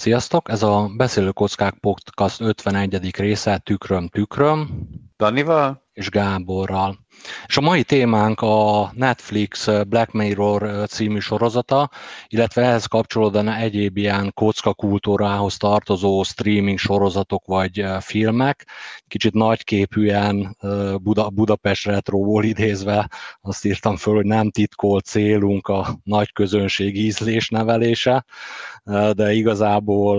[0.00, 0.48] Sziasztok!
[0.50, 3.16] Ez a Beszélő Kockák Podcast 51.
[3.16, 4.88] része Tükröm Tükröm.
[5.16, 5.82] Danival?
[5.92, 6.98] És Gáborral.
[7.46, 11.90] És a mai témánk a Netflix Black Mirror című sorozata,
[12.28, 18.66] illetve ehhez kapcsolódóan egyéb ilyen kocka kultúrához tartozó streaming sorozatok vagy filmek.
[19.08, 20.56] Kicsit nagyképűen
[21.02, 23.10] Buda, Budapest retróból idézve
[23.40, 28.24] azt írtam föl, hogy nem titkolt célunk a nagy közönség ízlés nevelése,
[29.12, 30.16] de igazából...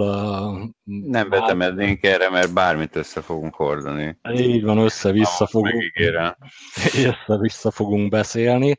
[0.83, 4.17] Nem vetemednénk erre, mert bármit össze fogunk hordani.
[4.33, 5.83] Így van, össze-vissza fogunk,
[6.95, 8.75] össze-vissza fogunk beszélni.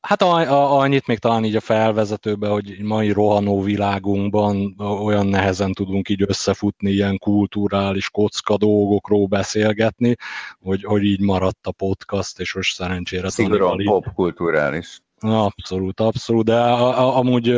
[0.00, 6.24] Hát annyit még talán így a felvezetőbe, hogy mai rohanó világunkban olyan nehezen tudunk így
[6.26, 10.16] összefutni ilyen kulturális kocka dolgokról beszélgetni,
[10.60, 13.30] hogy, hogy így maradt a podcast, és most szerencsére...
[13.30, 15.01] Szigorúan popkulturális.
[15.22, 17.48] Abszolút, abszolút, de a, a, amúgy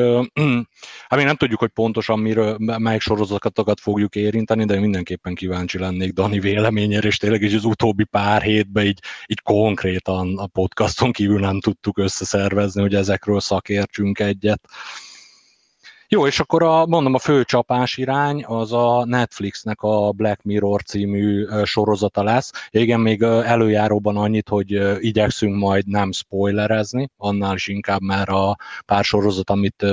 [1.09, 6.13] hát még nem tudjuk, hogy pontosan miről, melyik sorozatokat fogjuk érinteni, de mindenképpen kíváncsi lennék
[6.13, 11.41] Dani véleményére, és tényleg is az utóbbi pár hétben így, így konkrétan a podcaston kívül
[11.41, 14.69] nem tudtuk összeszervezni, hogy ezekről szakértsünk egyet.
[16.09, 20.83] Jó, és akkor a, mondom, a fő csapás irány az a Netflixnek a Black Mirror
[20.83, 22.51] című sorozata lesz.
[22.71, 29.05] Igen, még előjáróban annyit, hogy igyekszünk majd nem spoilerezni, annál is inkább már a pár
[29.05, 29.85] sorozat, amit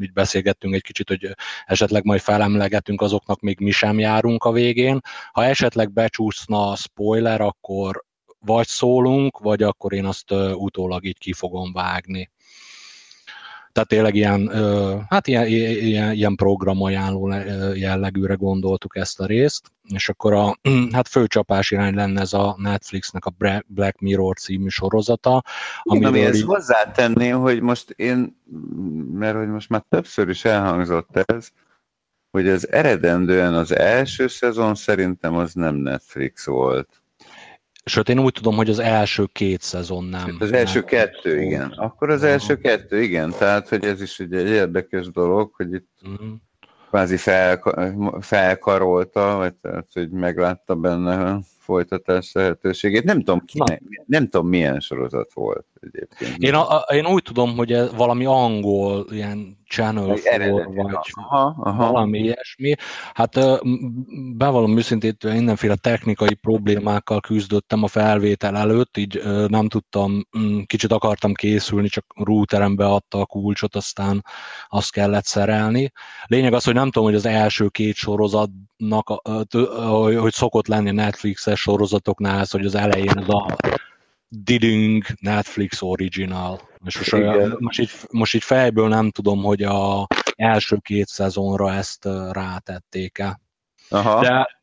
[0.00, 5.00] így beszélgettünk egy kicsit, hogy esetleg majd felemlegetünk, azoknak még mi sem járunk a végén.
[5.32, 8.04] Ha esetleg becsúszna a spoiler, akkor
[8.38, 12.30] vagy szólunk, vagy akkor én azt utólag így ki fogom vágni.
[13.76, 14.50] Tehát tényleg ilyen,
[15.08, 17.32] hát ilyen, ilyen, ilyen programajánló
[17.74, 20.58] jellegűre gondoltuk ezt a részt, és akkor a
[20.92, 23.34] hát főcsapás irány lenne ez a Netflixnek a
[23.66, 25.42] Black Mirror című sorozata.
[25.82, 26.42] Igen, amihez így...
[26.42, 28.40] hozzátenném, hogy most én,
[29.12, 31.48] mert hogy most már többször is elhangzott ez,
[32.30, 37.02] hogy az eredendően az első szezon szerintem az nem Netflix volt.
[37.90, 40.36] Sőt, én úgy tudom, hogy az első két szezon nem.
[40.38, 40.88] Az első nem.
[40.88, 41.70] kettő, igen.
[41.70, 43.34] Akkor az első kettő, igen.
[43.38, 46.28] Tehát, hogy ez is ugye egy érdekes dolog, hogy itt uh-huh.
[46.88, 47.62] kvázi fel,
[48.20, 53.04] felkarolta, vagy tehát, hogy meglátta benne folytatás lehetőségét.
[53.04, 56.36] Nem tudom, ki, nem, nem tudom milyen sorozat volt egyébként.
[56.36, 60.22] Én, a, én úgy tudom, hogy ez valami angol, ilyen Channel 4,
[60.74, 61.92] vagy aha, aha.
[61.92, 62.74] valami ilyesmi.
[63.14, 63.38] Hát
[64.36, 70.26] bevallom őszintén, mindenféle technikai problémákkal küzdöttem a felvétel előtt, így nem tudtam,
[70.66, 74.24] kicsit akartam készülni, csak routerem beadta a kulcsot, aztán
[74.68, 75.92] azt kellett szerelni.
[76.26, 79.22] Lényeg az, hogy nem tudom, hogy az első két sorozatnak,
[80.18, 83.56] hogy szokott lenni Netflixes sorozatoknál, hogy az elején az a
[84.28, 86.60] Diding Netflix Original.
[86.84, 90.06] És most, olyan, most, így, most így fejből nem tudom, hogy a
[90.36, 93.40] első két szezonra ezt rátették-e.
[93.88, 94.20] Aha.
[94.20, 94.55] De,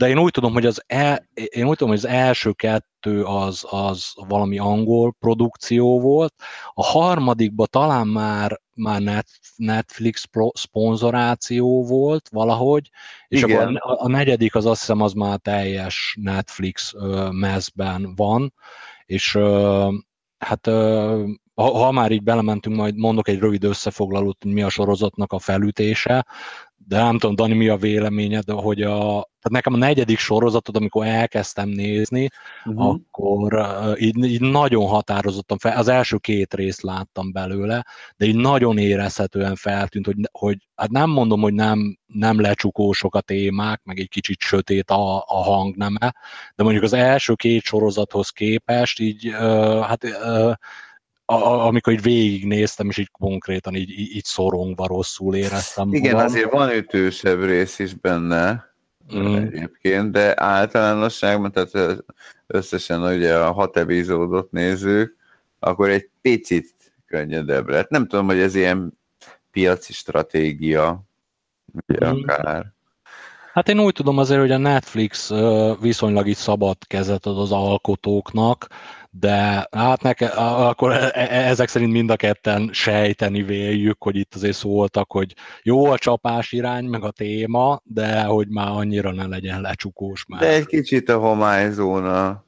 [0.00, 3.66] de én úgy tudom, hogy az, el, én úgy tudom, hogy az első kettő az,
[3.70, 6.34] az valami angol produkció volt,
[6.72, 12.90] a harmadikban talán már, már net, Netflix pro, szponzoráció volt valahogy,
[13.28, 13.76] és Igen.
[13.76, 16.92] akkor a, a negyedik az azt hiszem az már teljes Netflix
[17.30, 18.54] mezben van,
[19.06, 19.38] és
[20.38, 20.66] hát
[21.54, 26.26] ha, ha már így belementünk, majd mondok egy rövid összefoglalót, mi a sorozatnak a felütése,
[26.86, 28.96] de nem tudom, Dani, mi a véleményed, hogy a,
[29.40, 32.28] tehát nekem a negyedik sorozatot, amikor elkezdtem nézni,
[32.64, 32.88] uh-huh.
[32.88, 37.86] akkor uh, így, így nagyon határozottan fel, az első két részt láttam belőle,
[38.16, 43.20] de így nagyon érezhetően feltűnt, hogy, hogy hát nem mondom, hogy nem, nem lecsukósok a
[43.20, 46.14] témák, meg egy kicsit sötét a, a hangneme,
[46.54, 50.52] de mondjuk az első két sorozathoz képest így, uh, hát uh,
[51.30, 55.92] a, amikor így végignéztem, és így konkrétan így, így, szorongva rosszul éreztem.
[55.92, 56.26] Igen, magam.
[56.26, 58.74] azért van ütősebb rész is benne
[59.14, 59.34] mm.
[59.34, 62.02] egyébként, de általánosságban, tehát
[62.46, 65.16] összesen ugye a hat epizódot nézzük,
[65.58, 66.74] akkor egy picit
[67.06, 67.88] könnyedebb lett.
[67.88, 68.98] Nem tudom, hogy ez ilyen
[69.50, 71.02] piaci stratégia,
[71.86, 72.22] ugye mm.
[72.22, 72.72] akár.
[73.52, 75.30] Hát én úgy tudom azért, hogy a Netflix
[75.80, 78.68] viszonylag így szabad kezet ad az alkotóknak,
[79.10, 84.34] de hát neke, akkor e, e, ezek szerint mind a ketten sejteni véljük, hogy itt
[84.34, 89.26] azért szóltak, hogy jó a csapás irány, meg a téma, de hogy már annyira ne
[89.26, 90.40] legyen lecsukós már.
[90.40, 92.44] De egy kicsit a homályzóna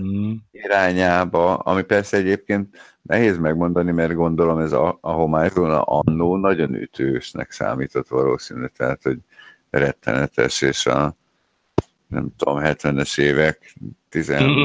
[0.00, 0.32] mm.
[0.50, 7.50] irányába, ami persze egyébként nehéz megmondani, mert gondolom ez a, a homályzóna annó nagyon ütősnek
[7.50, 9.18] számított valószínűleg, tehát hogy
[9.70, 11.16] rettenetes, és a
[12.08, 13.76] nem tudom, 70-es évek
[14.08, 14.56] 17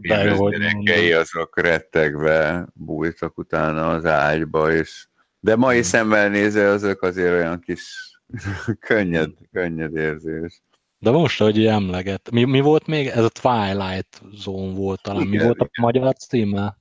[0.00, 5.06] éves gyerekei, azok rettegve bújtak utána az ágyba, és
[5.40, 5.82] de mai mm.
[5.82, 8.12] szemmel nézve azok azért olyan kis
[8.88, 10.62] könnyed, könnyed érzés.
[10.98, 13.06] De most, hogy emleget, mi, mi volt még?
[13.06, 15.20] Ez a Twilight Zone volt talán.
[15.20, 15.84] Igen, mi volt a igen.
[15.84, 16.78] magyar címe?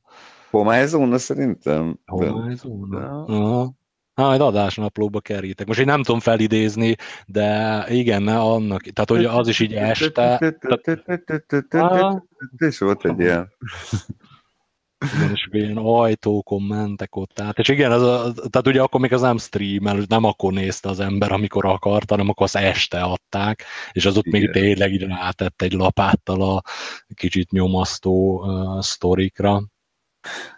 [0.49, 1.99] Homály Zone szerintem.
[2.05, 2.99] Homály Zone?
[3.27, 3.69] Ja.
[4.19, 5.67] Majd adásnaplóba kerítek.
[5.67, 6.95] Most én nem tudom felidézni,
[7.25, 10.55] de igen, ne annak, tehát hogy az is így este.
[12.57, 13.51] És volt egy ilyen.
[15.15, 17.57] Igen, és ilyen ajtókon mentek ott át.
[17.57, 20.99] És igen, az a, tehát ugye akkor még az nem streamel, nem akkor nézte az
[20.99, 24.39] ember, amikor akart, hanem akkor az este adták, és az ott igen.
[24.39, 26.61] még tényleg így rátett egy lapáttal a
[27.13, 29.63] kicsit nyomasztó uh, sztorikra.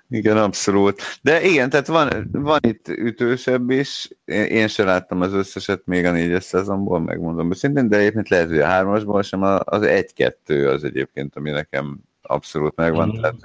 [0.10, 1.02] Igen, abszolút.
[1.22, 4.10] De igen, tehát van, van itt ütősebb is.
[4.26, 8.60] Én sem láttam az összeset még a négyes szezonból, megmondom őszintén, de egyébként lehet, hogy
[8.60, 13.08] a hármasból sem az egy-kettő az egyébként, ami nekem abszolút megvan.
[13.08, 13.22] Mm.
[13.22, 13.36] Tehát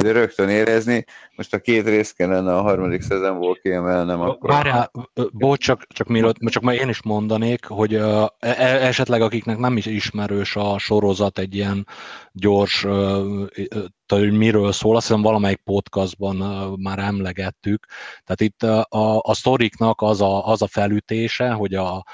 [0.00, 1.04] de rögtön érezni.
[1.36, 4.50] Most a két rész kellene a harmadik szezonból kiemelnem, akkor...
[4.50, 4.90] Várjál,
[5.32, 9.86] bocs, csak, csak, mielőtt, csak már én is mondanék, hogy uh, esetleg akiknek nem is
[9.86, 11.86] ismerős a sorozat egy ilyen
[12.32, 13.48] gyors, uh,
[14.18, 16.36] hogy miről szól, azt hiszem valamelyik podcastban
[16.80, 17.86] már emlegettük.
[18.24, 22.04] Tehát itt a, a sztoriknak az a, az a felütése, hogy a,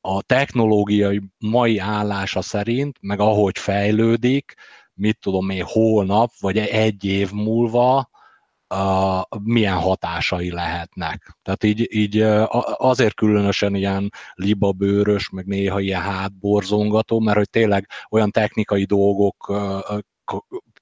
[0.00, 4.54] a technológiai mai állása szerint, meg ahogy fejlődik,
[4.94, 8.10] mit tudom én, holnap, vagy egy év múlva
[8.74, 11.36] uh, milyen hatásai lehetnek.
[11.42, 12.20] Tehát így, így
[12.76, 19.52] azért különösen ilyen libabőrös, meg néha ilyen hátborzongató, mert hogy tényleg olyan technikai dolgok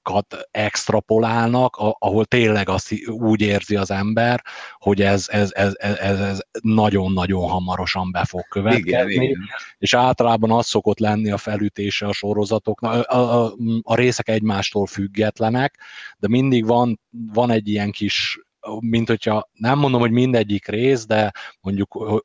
[0.03, 4.43] dolgokat extrapolálnak, ahol tényleg azt úgy érzi az ember,
[4.77, 9.39] hogy ez, ez, ez, ez, ez nagyon-nagyon hamarosan be fog következni, igen, igen.
[9.77, 15.79] és általában az szokott lenni a felütése a sorozatoknak, a, a, a részek egymástól függetlenek,
[16.17, 18.37] de mindig van, van egy ilyen kis
[18.79, 22.21] mint hogyha nem mondom, hogy mindegyik rész, de mondjuk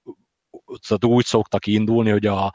[1.01, 2.53] úgy szoktak indulni, hogy a,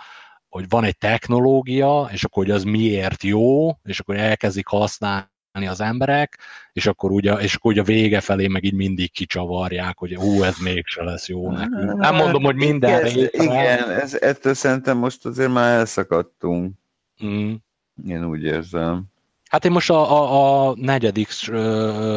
[0.53, 5.81] hogy van egy technológia, és akkor hogy az miért jó, és akkor elkezdik használni az
[5.81, 6.39] emberek,
[6.73, 10.43] és akkor ugye, és akkor ugye a vége felé meg így mindig kicsavarják, hogy hú,
[10.43, 11.93] ez mégse lesz jó nekünk.
[11.93, 13.43] Nem mondom, hogy minden ez, részre.
[13.43, 16.73] Igen, ez, ettől szerintem most azért már elszakadtunk.
[17.25, 17.53] Mm.
[18.07, 19.03] Én úgy érzem.
[19.53, 21.27] Hát én most a, a, a negyedik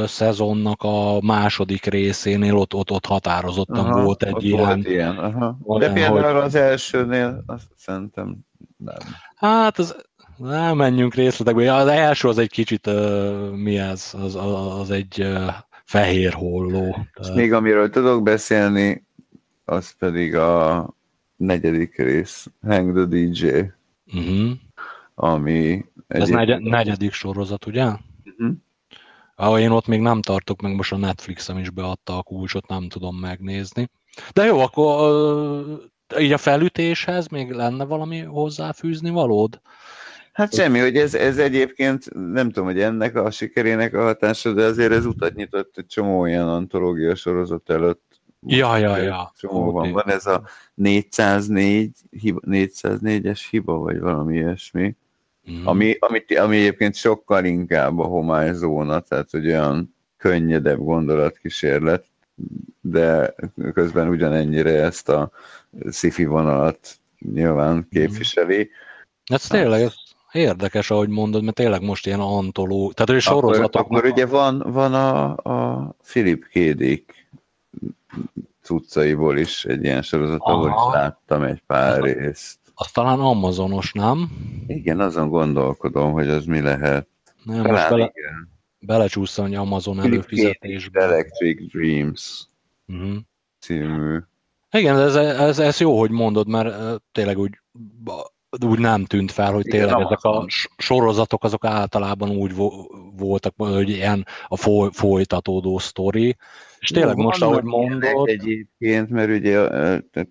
[0.07, 4.65] szezonnak a második részénél ott, ott, ott határozottan aha, volt egy ilyen.
[4.65, 5.57] Volt ilyen aha.
[5.79, 6.43] De például hogy...
[6.43, 8.37] az elsőnél azt szerintem
[8.77, 8.97] nem.
[9.35, 9.97] Hát az,
[10.37, 11.75] nem menjünk részletekbe.
[11.75, 14.15] Az első az egy kicsit, uh, mi ez?
[14.23, 15.53] Az, az, az egy uh,
[15.85, 17.07] fehér holló.
[17.21, 19.07] És még amiről tudok beszélni,
[19.65, 20.89] az pedig a
[21.37, 23.45] negyedik rész, Hang the DJ.
[23.47, 24.49] Uh-huh.
[25.17, 25.75] Mhm.
[26.09, 27.85] Ami ez negy- negyedik sorozat, ugye?
[27.85, 28.55] Uh-huh.
[29.35, 32.89] Ahol én ott még nem tartok, meg most a Netflixem is beadta a kulcsot, nem
[32.89, 33.91] tudom megnézni.
[34.33, 39.61] De jó, akkor így a felütéshez még lenne valami hozzáfűzni valód?
[40.33, 44.65] Hát semmi, hogy ez, ez egyébként nem tudom, hogy ennek a sikerének a hatása, de
[44.65, 48.21] azért ez utat nyitott egy csomó olyan antológia sorozat előtt.
[48.47, 49.33] Ja, ja, ja.
[49.39, 49.93] Csomó van.
[49.93, 50.43] Van ez a
[50.75, 54.97] 404, hiba, 404-es hiba, vagy valami ilyesmi.
[55.51, 55.67] Mm.
[55.67, 62.05] Ami, amit, ami egyébként sokkal inkább a homályzóna, tehát hogy olyan könnyedebb gondolatkísérlet,
[62.81, 63.35] de
[63.75, 65.31] közben ugyanennyire ezt a
[65.91, 66.99] sci vonalat
[67.33, 67.89] nyilván mhm.
[67.91, 68.71] képviseli.
[69.25, 69.95] Ez tényleg, ez
[70.33, 73.75] érdekes, ahogy mondod, mert tényleg most ilyen antoló, tehát hogy sorozatok.
[73.75, 77.29] Akkor, akkor ugye van, van a, a Philip Kédik
[78.63, 82.59] cuccaiból is egy ilyen sorozat, ahol is láttam egy pár részt.
[82.79, 84.31] Az talán Amazonos, nem?
[84.67, 87.09] Igen, azon gondolkodom, hogy az mi lehet.
[87.43, 88.49] Nem, talán most bele, igen.
[88.79, 91.01] belecsúszani Amazon előfizetésbe.
[91.01, 92.49] Electric Dreams
[92.87, 93.17] uh-huh.
[93.61, 94.19] című.
[94.71, 97.61] Igen, ez, ez, ez jó, hogy mondod, mert tényleg úgy
[98.65, 102.55] úgy nem tűnt fel, hogy tényleg Igen, ezek a sorozatok azok általában úgy
[103.17, 106.37] voltak, hogy ilyen a foly, folytatódó sztori,
[106.91, 108.29] és tényleg most, ahogy mondod...
[108.29, 109.69] Egyébként, mert ugye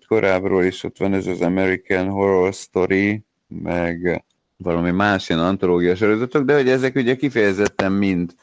[0.06, 4.24] korábbról is ott van ez az American Horror Story, meg
[4.56, 8.34] valami más ilyen antológia sorozatok, de hogy ezek ugye kifejezetten mind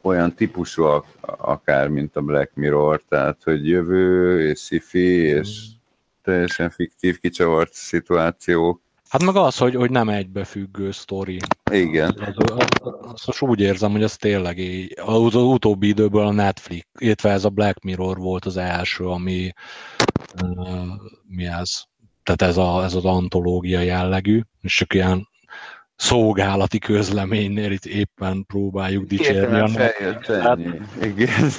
[0.00, 1.06] olyan típusúak
[1.36, 5.66] akár, mint a Black Mirror, tehát hogy jövő és sci-fi és
[6.22, 8.80] teljesen fiktív, kicsavart szituációk.
[9.08, 11.38] Hát meg az, hogy, hogy nem egybefüggő sztori.
[11.70, 12.14] Igen.
[12.18, 12.66] Az, az,
[13.00, 17.30] az, az úgy érzem, hogy ez tényleg így, az, az utóbbi időből a Netflix, illetve
[17.30, 19.52] ez a Black Mirror volt az első, ami
[20.42, 20.86] uh,
[21.28, 21.82] mi ez?
[22.22, 25.28] Tehát ez, a, ez az antológia jellegű, és csak ilyen
[25.96, 29.56] szolgálati közleménynél itt éppen próbáljuk dicsérni.
[29.56, 30.80] Igen, feljött ennyi.
[31.02, 31.50] Igen.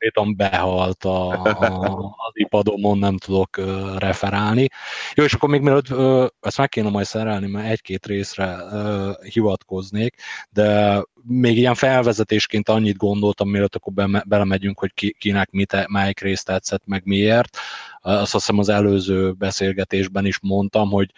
[0.00, 4.68] Konkrétan behalt a, a, az ipadomon, nem tudok uh, referálni.
[5.14, 9.24] Jó, és akkor még mielőtt uh, ezt meg kéne majd szerelni, mert egy-két részre uh,
[9.24, 10.14] hivatkoznék,
[10.50, 16.20] de még ilyen felvezetésként annyit gondoltam, mielőtt akkor be, belemegyünk, hogy ki, kinek mit, melyik
[16.20, 17.58] részt tetszett, meg miért.
[18.00, 21.10] Azt hiszem az előző beszélgetésben is mondtam, hogy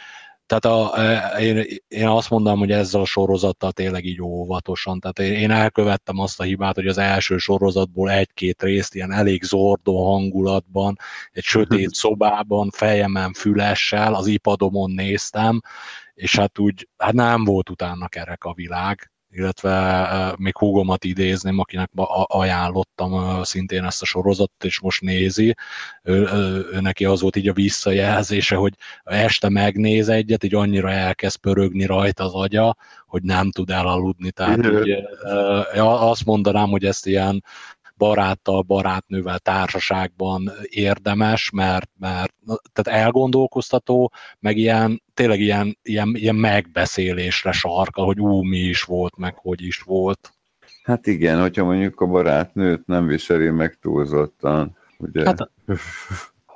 [0.52, 5.00] tehát a, e, én, én azt mondom, hogy ezzel a sorozattal tényleg így óvatosan.
[5.00, 9.42] Tehát én, én elkövettem azt a hibát, hogy az első sorozatból egy-két részt ilyen elég
[9.42, 10.98] zordó hangulatban,
[11.32, 15.60] egy sötét szobában, fejemen fülessel, az ipadomon néztem,
[16.14, 21.90] és hát úgy, hát nem volt utána kerek a világ illetve még húgomat idézném, akinek
[22.26, 25.54] ajánlottam szintén ezt a sorozatot, és most nézi.
[26.02, 28.74] Ő, ő, neki az volt így a visszajelzése, hogy
[29.04, 34.30] este megnéz egyet, így annyira elkezd pörögni rajta az agya, hogy nem tud elaludni.
[34.30, 34.98] Tehát így,
[35.78, 37.44] azt mondanám, hogy ezt ilyen
[38.02, 42.34] baráttal, barátnővel társaságban érdemes, mert, mert
[42.72, 49.16] tehát elgondolkoztató, meg ilyen, tényleg ilyen, ilyen, ilyen megbeszélésre sarka, hogy ú, mi is volt,
[49.16, 50.32] meg hogy is volt.
[50.82, 55.24] Hát igen, hogyha mondjuk a barátnőt nem viseli meg túlzottan, ugye?
[55.24, 55.50] Hát,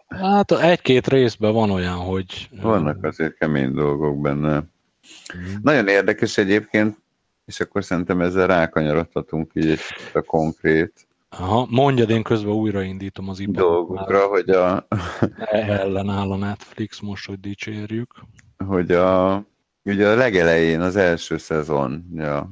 [0.09, 2.49] hát egy-két részben van olyan, hogy...
[2.61, 4.57] Vannak azért kemény dolgok benne.
[4.57, 5.55] Mm.
[5.63, 6.97] Nagyon érdekes egyébként,
[7.45, 9.79] és akkor szerintem ezzel rákanyarodhatunk így
[10.13, 13.69] a konkrét Aha, mondjad, én közben újraindítom az iparat.
[13.69, 14.87] Dolgokra, hogy a...
[15.51, 18.15] Ellenáll a Netflix most, hogy dicsérjük.
[18.67, 19.45] Hogy a,
[19.85, 22.51] ugye a legelején az első szezon, ja,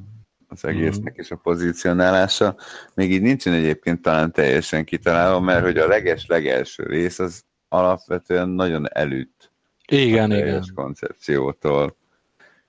[0.49, 1.21] az egésznek mm.
[1.21, 2.57] és a pozícionálása,
[2.95, 8.93] még így nincsen egyébként talán teljesen kitalálva, mert hogy a leges-legelső rész az alapvetően nagyon
[8.93, 9.53] előtt.
[9.87, 10.65] Igen, a igen.
[10.75, 11.97] koncepciótól.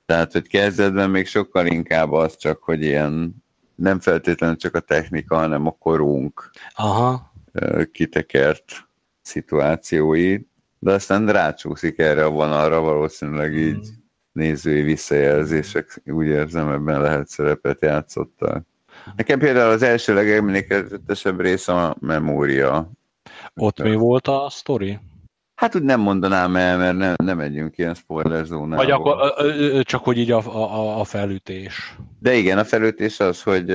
[0.06, 3.44] Tehát, hogy kezdetben még sokkal inkább az csak, hogy ilyen
[3.76, 7.34] nem feltétlenül csak a technika, hanem a korunk Aha.
[7.92, 8.88] kitekert
[9.22, 10.40] szituációi,
[10.80, 13.60] de aztán rácsúszik erre a vonalra, valószínűleg hmm.
[13.60, 13.94] így mm.
[14.32, 18.66] nézői visszajelzések, úgy érzem, ebben lehet szerepet játszottak.
[19.16, 22.92] Nekem például az első legemlékezetesebb rész a memória.
[23.56, 25.00] Ott mi volt a sztori?
[25.56, 28.76] Hát úgy nem mondanám el, mert nem, nem megyünk ilyen spoiler zónába.
[28.76, 29.34] Vagy akkor
[29.84, 31.96] csak, hogy így a, a, a felütés.
[32.20, 33.66] De igen, a felütés az, hogy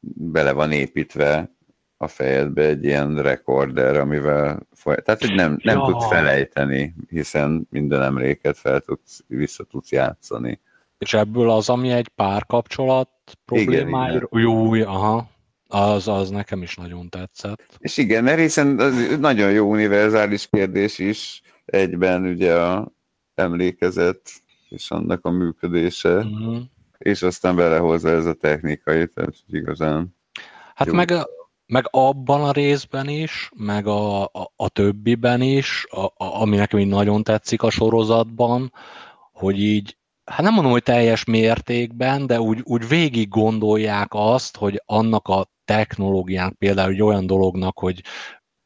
[0.00, 1.50] bele van építve
[1.96, 4.96] a fejedbe egy ilyen rekorder, amivel foly...
[5.04, 5.84] tehát, hogy nem, nem ja.
[5.84, 10.60] tudsz felejteni, hiszen minden emléket fel tudsz, vissza tudsz játszani.
[10.98, 13.08] És ebből az, ami egy párkapcsolat
[13.44, 14.28] problémája?
[14.30, 15.28] Jó, aha.
[15.68, 17.76] Az, az nekem is nagyon tetszett.
[17.78, 22.92] És igen, mert hiszen az nagyon jó univerzális kérdés is egyben ugye a
[23.34, 24.20] emlékezet
[24.68, 26.58] és annak a működése, uh-huh.
[26.98, 30.16] és aztán belehozza ez a technikai, tehát igazán
[30.78, 30.94] Hát jó.
[30.94, 31.12] meg,
[31.66, 36.78] meg abban a részben is, meg a, a, a többiben is, a, a, ami nekem
[36.78, 38.72] így nagyon tetszik a sorozatban,
[39.32, 44.82] hogy így hát nem mondom, hogy teljes mértékben, de úgy, úgy végig gondolják azt, hogy
[44.86, 48.02] annak a technológiának például egy olyan dolognak, hogy,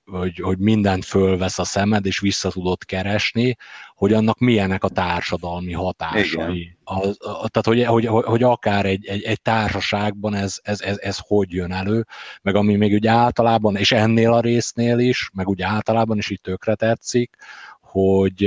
[0.05, 3.57] hogy, hogy mindent fölvesz a szemed, és vissza tudod keresni,
[3.95, 6.77] hogy annak milyenek a társadalmi hatásai.
[6.85, 11.53] Az, tehát, hogy, hogy, hogy akár egy, egy, egy társaságban ez, ez, ez, ez hogy
[11.53, 12.07] jön elő,
[12.43, 16.41] meg ami még úgy általában, és ennél a résznél is, meg úgy általában is így
[16.41, 17.37] tökre tetszik,
[17.81, 18.45] hogy,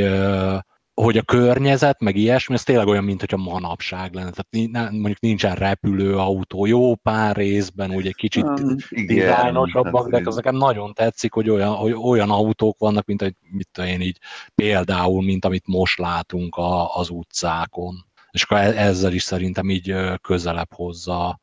[0.96, 4.30] hogy a környezet, meg ilyesmi, ez tényleg olyan, mint hogy a manapság lenne.
[4.30, 8.76] Tehát mondjuk nincsen repülőautó, jó pár részben, úgy egy kicsit um,
[9.06, 13.70] dizájnosabbak, de az nekem nagyon tetszik, hogy olyan, hogy olyan autók vannak, mint hogy mit
[13.72, 14.18] tudom én így,
[14.56, 18.06] például, mint amit most látunk a, az utcákon.
[18.32, 21.40] És akkor e-, ezzel is szerintem így közelebb hozza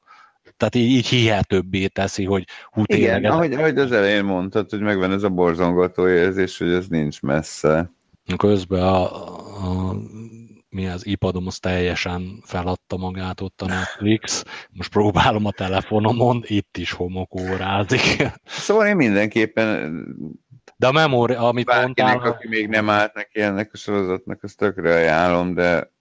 [0.56, 5.12] tehát így, így hihetőbbé teszi, hogy hú, Igen, ahogy, ahogy az elején mondtad, hogy megvan
[5.12, 7.92] ez a borzongató érzés, hogy ez nincs messze.
[8.36, 9.96] Közben a, a
[10.68, 14.44] mi az ipadom, az teljesen feladta magát ott a Netflix.
[14.70, 18.22] Most próbálom a telefonomon, itt is homokórázik.
[18.44, 20.04] Szóval én mindenképpen
[20.76, 22.18] de a memória, amit mondtál...
[22.18, 25.92] aki még nem állt neki ennek a sorozatnak, azt tökre ajánlom, de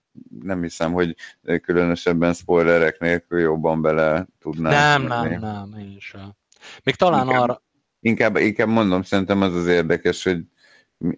[0.42, 1.16] nem hiszem, hogy
[1.62, 4.72] különösebben spoilerek nélkül jobban bele tudnám.
[4.72, 5.28] Nem, menni.
[5.28, 6.34] nem, nem, én sem.
[6.82, 7.62] Még talán inkább, arra...
[8.00, 10.38] Inkább, inkább mondom, szerintem az az érdekes, hogy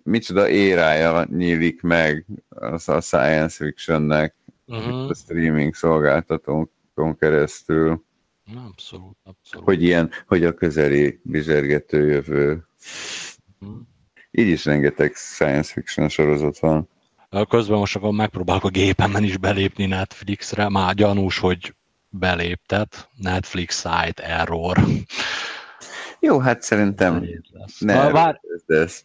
[0.03, 4.35] micsoda érája nyílik meg az a science fictionnek
[4.67, 5.09] uh-huh.
[5.09, 8.05] a streaming szolgáltatónkon keresztül.
[8.69, 9.67] Abszolút, abszolút.
[9.67, 12.67] Hogy ilyen, hogy a közeli bizsergető jövő.
[13.61, 13.77] Uh-huh.
[14.31, 16.89] Így is rengeteg science fiction sorozat van.
[17.49, 21.75] Közben most akkor megpróbálok a gépemen is belépni Netflixre, már gyanús, hogy
[22.09, 24.79] beléptet, Netflix site error.
[26.21, 27.25] Jó, hát szerintem
[27.79, 28.41] ne vár...
[28.67, 29.05] ezt.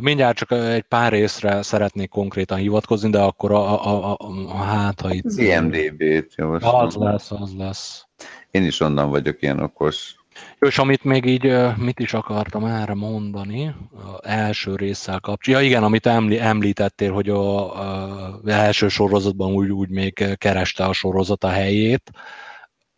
[0.00, 4.16] Mindjárt csak egy pár részre szeretnék konkrétan hivatkozni, de akkor a, a, a,
[4.46, 5.24] a hát, ha itt...
[5.24, 6.74] Az IMDB-t javaslom.
[6.74, 8.06] Az lesz, az lesz.
[8.50, 10.14] Én is onnan vagyok ilyen okos.
[10.58, 15.68] És amit még így, mit is akartam erre mondani, az első résszel kapcsolatban.
[15.68, 16.06] Ja igen, amit
[16.40, 22.10] említettél, hogy a, a első sorozatban úgy, úgy még kereste a sorozat a helyét,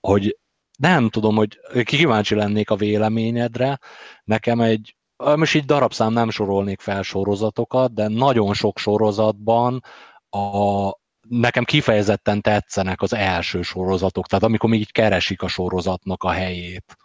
[0.00, 0.38] hogy
[0.78, 3.78] nem tudom, hogy kíváncsi lennék a véleményedre.
[4.24, 9.82] Nekem egy, most így darabszám nem sorolnék fel sorozatokat, de nagyon sok sorozatban
[10.30, 10.90] a,
[11.28, 16.96] nekem kifejezetten tetszenek az első sorozatok, tehát amikor még így keresik a sorozatnak a helyét.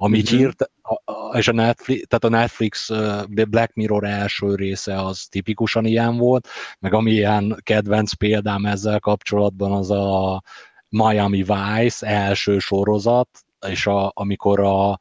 [0.00, 0.36] Ami mm-hmm.
[0.36, 0.70] hírt,
[1.32, 2.90] és a Netflix, tehát a Netflix
[3.48, 6.48] Black Mirror első része az tipikusan ilyen volt,
[6.78, 10.42] meg ami ilyen kedvenc példám ezzel kapcsolatban az a
[10.88, 13.28] Miami Vice első sorozat,
[13.66, 14.98] és a, amikor a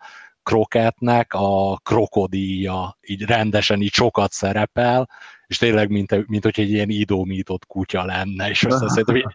[0.47, 5.09] kroketnek a krokodíja így rendesen így sokat szerepel,
[5.47, 9.25] és tényleg, mint, mint hogy egy ilyen idomított kutya lenne, és azt hiszem, hogy,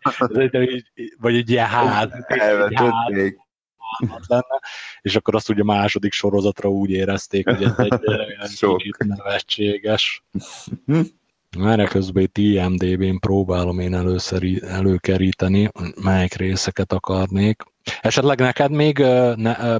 [1.19, 4.61] vagy egy ilyen ház, egy ház lenne,
[5.00, 8.00] és akkor azt ugye második sorozatra úgy érezték, hogy ez egy
[8.76, 10.25] kicsit nevetséges.
[11.59, 15.71] Erre közben itt IMDB-n próbálom én előszeri, előkeríteni,
[16.02, 17.62] melyik részeket akarnék.
[18.00, 18.96] Esetleg neked még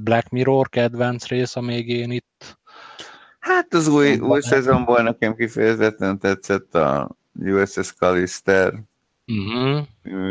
[0.03, 2.59] Black Mirror kedvenc rész, amíg én itt?
[3.39, 8.83] Hát az új, új szezonból nekem kifejezetten tetszett a USS Callister
[9.27, 9.87] uh-huh.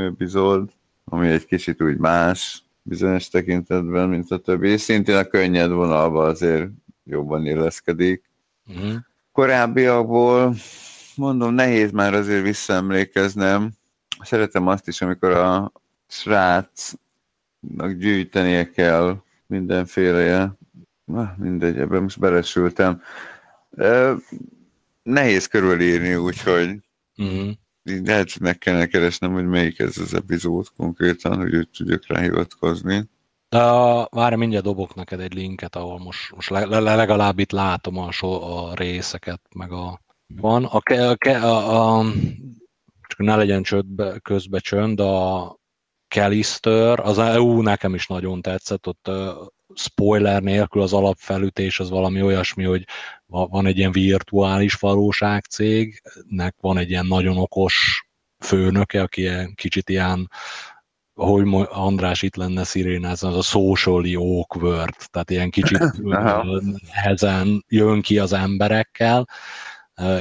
[0.05, 0.69] epizód,
[1.05, 4.69] ami egy kicsit úgy más bizonyos tekintetben, mint a többi.
[4.69, 6.69] És szintén a könnyed vonalba azért
[7.03, 8.23] jobban illeszkedik.
[8.67, 8.93] Uh-huh.
[9.31, 10.55] Korábbiakból
[11.15, 13.71] mondom, nehéz már azért visszaemlékeznem.
[14.21, 15.71] Szeretem azt is, amikor a
[16.07, 16.99] srácnak
[17.97, 20.55] gyűjtenie kell mindenféle,
[21.05, 23.01] na, mindegy, ebben most belesültem.
[25.03, 26.79] Nehéz körülírni, úgyhogy
[27.17, 27.51] uh-huh.
[27.83, 32.21] lehet, hogy meg kellene keresnem, hogy melyik ez az epizód konkrétan, hogy úgy tudjuk rá
[32.21, 33.09] hivatkozni.
[33.55, 37.97] Uh, várj, mindjárt dobok neked egy linket, ahol most, most le, le, legalább itt látom
[37.97, 40.01] a, so, a részeket, meg a
[40.35, 40.65] van.
[40.65, 42.05] A, a, a, a,
[43.07, 45.59] csak ne legyen csődbe, közbe csönd, a
[46.11, 49.29] Callister, az EU nekem is nagyon tetszett, ott uh,
[49.75, 52.85] spoiler nélkül az alapfelütés az valami olyasmi, hogy
[53.25, 58.05] van egy ilyen virtuális valóságcégnek, van egy ilyen nagyon okos
[58.39, 60.29] főnöke, aki ilyen kicsit ilyen
[61.13, 66.01] ahogy András itt lenne szirénázni, az a socially awkward, tehát ilyen kicsit
[67.03, 69.27] ezen jön ki az emberekkel,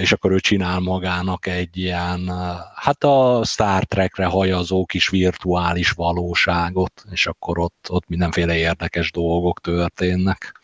[0.01, 2.31] és akkor ő csinál magának egy ilyen,
[2.75, 9.61] hát a Star Trekre hajazó kis virtuális valóságot, és akkor ott, ott mindenféle érdekes dolgok
[9.61, 10.61] történnek.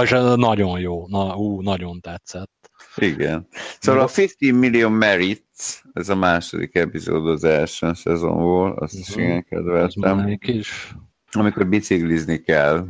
[0.00, 2.70] És nagyon jó, na, ú, nagyon tetszett.
[2.96, 3.46] Igen.
[3.80, 9.24] Szóval a 50 Million Merits, ez a második epizód az első szezonból, azt is uh-huh.
[9.24, 10.38] igen kedveltem.
[10.40, 10.94] is.
[11.32, 12.86] Amikor biciklizni kell.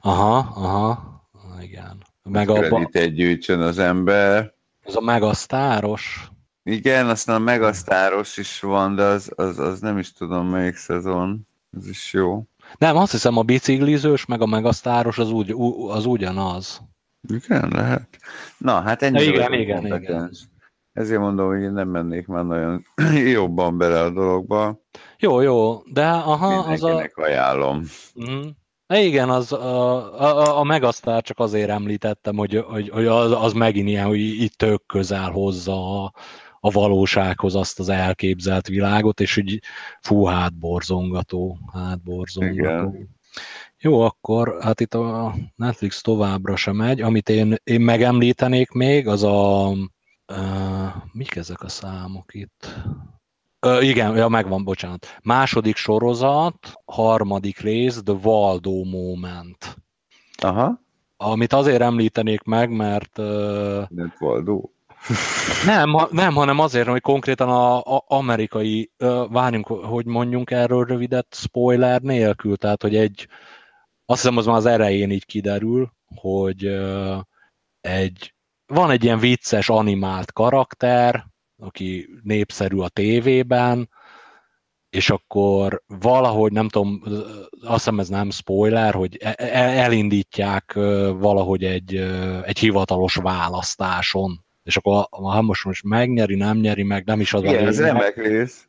[0.00, 1.24] Aha, aha,
[1.62, 2.04] igen.
[2.22, 2.88] Meg abba...
[2.92, 4.54] egy gyűjtsön az ember,
[4.90, 6.30] ez a megasztáros?
[6.62, 11.46] Igen, aztán a megasztáros is van, de az, az, az nem is tudom melyik szezon.
[11.76, 12.44] Ez is jó.
[12.78, 15.54] Nem, azt hiszem a biciklizős meg a megasztáros az, ugy,
[15.88, 16.80] az ugyanaz.
[17.28, 18.18] Igen, lehet.
[18.58, 19.22] Na, hát ennyi.
[19.22, 20.30] Igen, igen, igen.
[20.92, 22.86] Ezért mondom, hogy én nem mennék már nagyon
[23.38, 24.80] jobban bele a dologba.
[25.18, 27.10] Jó, jó, de aha, az a...
[27.14, 27.84] ajánlom.
[28.30, 28.48] Mm.
[28.98, 33.88] Igen, az, a, a, a Megasztár csak azért említettem, hogy, hogy, hogy az, az megint
[33.88, 36.12] ilyen, hogy itt tök közel hozza a,
[36.60, 39.60] a valósághoz azt az elképzelt világot, és hogy
[40.00, 42.58] fú, hát borzongató, hát borzongató.
[42.58, 43.18] Igen.
[43.78, 47.00] Jó, akkor hát itt a Netflix továbbra sem megy.
[47.00, 49.68] Amit én, én megemlítenék még, az a...
[50.32, 52.74] Uh, mik ezek a számok itt?
[53.60, 55.06] Ö, igen, ja, megvan, bocsánat.
[55.22, 59.76] Második sorozat, harmadik rész, The Waldo Moment.
[60.42, 60.80] Aha.
[61.16, 63.18] Amit azért említenék meg, mert...
[63.18, 64.60] Uh, nem Waldo?
[65.66, 71.26] nem, nem, hanem azért, hogy konkrétan a, a amerikai, uh, várjunk, hogy mondjunk erről rövidet,
[71.30, 73.28] spoiler nélkül, tehát, hogy egy,
[74.06, 77.18] azt hiszem, az már az elején így kiderül, hogy uh,
[77.80, 78.34] egy,
[78.66, 81.29] van egy ilyen vicces animált karakter,
[81.60, 83.88] aki népszerű a tévében,
[84.90, 87.02] és akkor valahogy, nem tudom,
[87.62, 90.72] azt hiszem ez nem spoiler, hogy e, e, elindítják
[91.18, 91.94] valahogy egy,
[92.44, 97.42] egy hivatalos választáson, és akkor ha most, most megnyeri, nem nyeri meg, nem is az
[97.42, 98.68] Igen, a ez remek rész.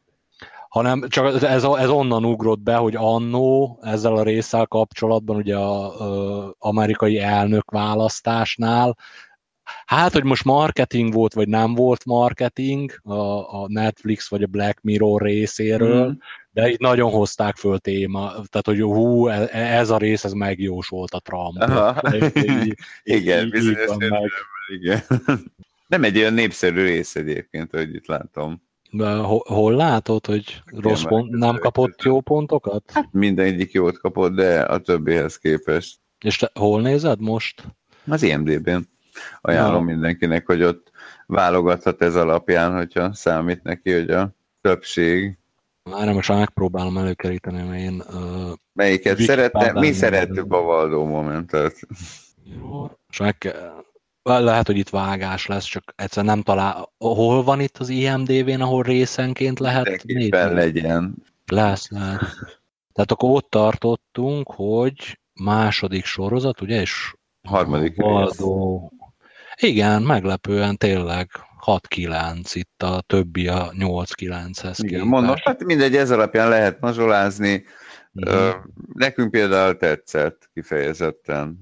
[0.69, 6.55] hanem csak ez, ez onnan ugrott be, hogy annó ezzel a résszel kapcsolatban, ugye a,
[6.59, 8.97] amerikai elnök választásnál,
[9.85, 13.13] Hát, hogy most marketing volt, vagy nem volt marketing a,
[13.61, 16.13] a Netflix vagy a Black Mirror részéről, mm.
[16.51, 21.13] de itt nagyon hozták föl téma, tehát, hogy hú, e, ez a rész, ez megjósolt
[21.13, 21.63] a Trump.
[23.03, 23.89] igen, bizonyos
[24.71, 25.01] igen.
[25.87, 28.61] Nem egy olyan népszerű rész egyébként, hogy itt látom.
[28.91, 32.91] De hol, hol látod, hogy rossz pont, nem kapott jó pontokat?
[32.93, 35.99] Hát mindegyik jót kapott, de a többihez képest.
[36.19, 37.63] És te hol nézed most?
[38.07, 38.90] Az IMDB-n.
[39.41, 39.93] Ajánlom ja.
[39.93, 40.91] mindenkinek, hogy ott
[41.25, 45.37] válogathat ez alapján, hogyha számít neki, hogy a többség.
[45.83, 48.03] Már most megpróbálom előkeríteni, mert én...
[48.13, 49.71] Uh, Melyiket szerette?
[49.79, 51.79] Mi szerettük a Valdó momentet.
[53.07, 53.83] Most meg kell,
[54.23, 56.91] lehet, hogy itt vágás lesz, csak egyszer nem talál.
[56.97, 60.29] Hol van itt az IMDV-n, ahol részenként lehet nézni?
[60.29, 61.15] legyen.
[61.45, 62.19] Lesz, lesz.
[62.93, 67.15] Tehát akkor ott tartottunk, hogy második sorozat, ugye, és
[67.47, 68.91] harmadik Valdó...
[69.59, 71.29] Igen, meglepően tényleg
[71.65, 77.63] 6-9, itt a többi a 8-9-hez Igen, mondom, hát mindegy, ez alapján lehet mazsolázni.
[78.29, 78.49] Mm.
[78.93, 81.59] Nekünk például tetszett kifejezetten.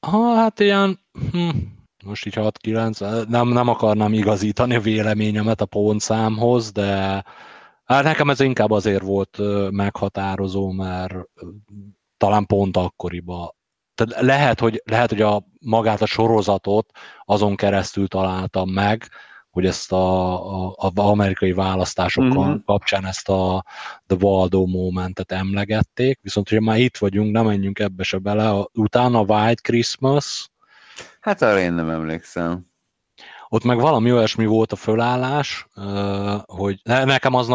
[0.00, 1.00] Ha, hát ilyen,
[1.32, 1.48] hm,
[2.04, 7.24] most így 6-9, nem, nem akarnám igazítani a véleményemet a pontszámhoz, de
[7.84, 9.38] hát nekem ez inkább azért volt
[9.70, 11.14] meghatározó, mert
[12.16, 13.54] talán pont akkoriban.
[13.94, 16.90] Tehát lehet, hogy, lehet, hogy a magát a sorozatot
[17.24, 19.08] azon keresztül találtam meg,
[19.50, 22.54] hogy ezt a, a, a amerikai választások mm-hmm.
[22.64, 23.64] kapcsán ezt a
[24.06, 29.18] The Waldo momentet emlegették, viszont hogyha már itt vagyunk, nem menjünk ebbe se bele, utána
[29.18, 30.50] a White Christmas.
[31.20, 32.66] Hát arra én nem emlékszem.
[33.48, 35.66] Ott meg valami olyasmi volt a fölállás,
[36.44, 37.54] hogy nekem az,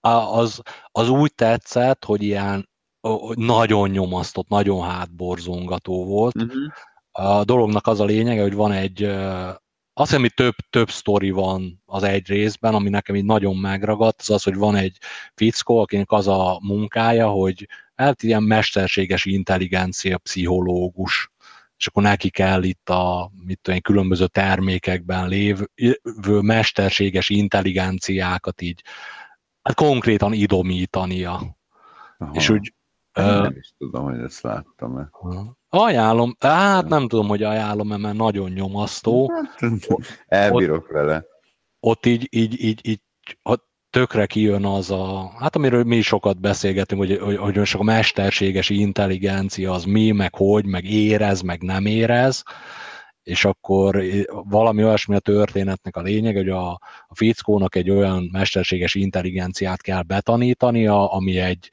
[0.00, 0.60] az,
[0.92, 2.69] az úgy tetszett, hogy ilyen
[3.34, 6.34] nagyon nyomasztott, nagyon hátborzongató volt.
[6.34, 6.72] Uh-huh.
[7.12, 9.04] A dolognak az a lényege, hogy van egy
[9.92, 14.20] azt hiszem, hogy több, több sztori van az egy részben, ami nekem így nagyon megragadt,
[14.20, 14.96] az az, hogy van egy
[15.34, 21.30] fickó, akinek az a munkája, hogy hát ilyen mesterséges intelligencia pszichológus,
[21.76, 25.68] és akkor neki kell itt a mit tudom, különböző termékekben lévő
[26.40, 28.82] mesterséges intelligenciákat így
[29.62, 31.58] hát konkrétan idomítania.
[32.18, 32.32] Aha.
[32.32, 32.74] És úgy
[33.12, 35.10] nem is tudom, hogy ezt láttam-e.
[35.68, 39.32] Ajánlom, hát nem tudom, hogy ajánlom-e, mert nagyon nyomasztó.
[39.56, 39.88] Hát,
[40.26, 41.24] elbírok ott, vele.
[41.80, 43.00] Ott így, így, így, így
[43.90, 48.70] tökre kijön az a, hát amiről mi sokat beszélgetünk, hogy, hogy, hogy most a mesterséges
[48.70, 52.42] intelligencia az mi, meg hogy, meg érez, meg nem érez,
[53.22, 56.70] és akkor valami olyasmi a történetnek a lényeg, hogy a,
[57.08, 61.70] a fickónak egy olyan mesterséges intelligenciát kell betanítania, ami egy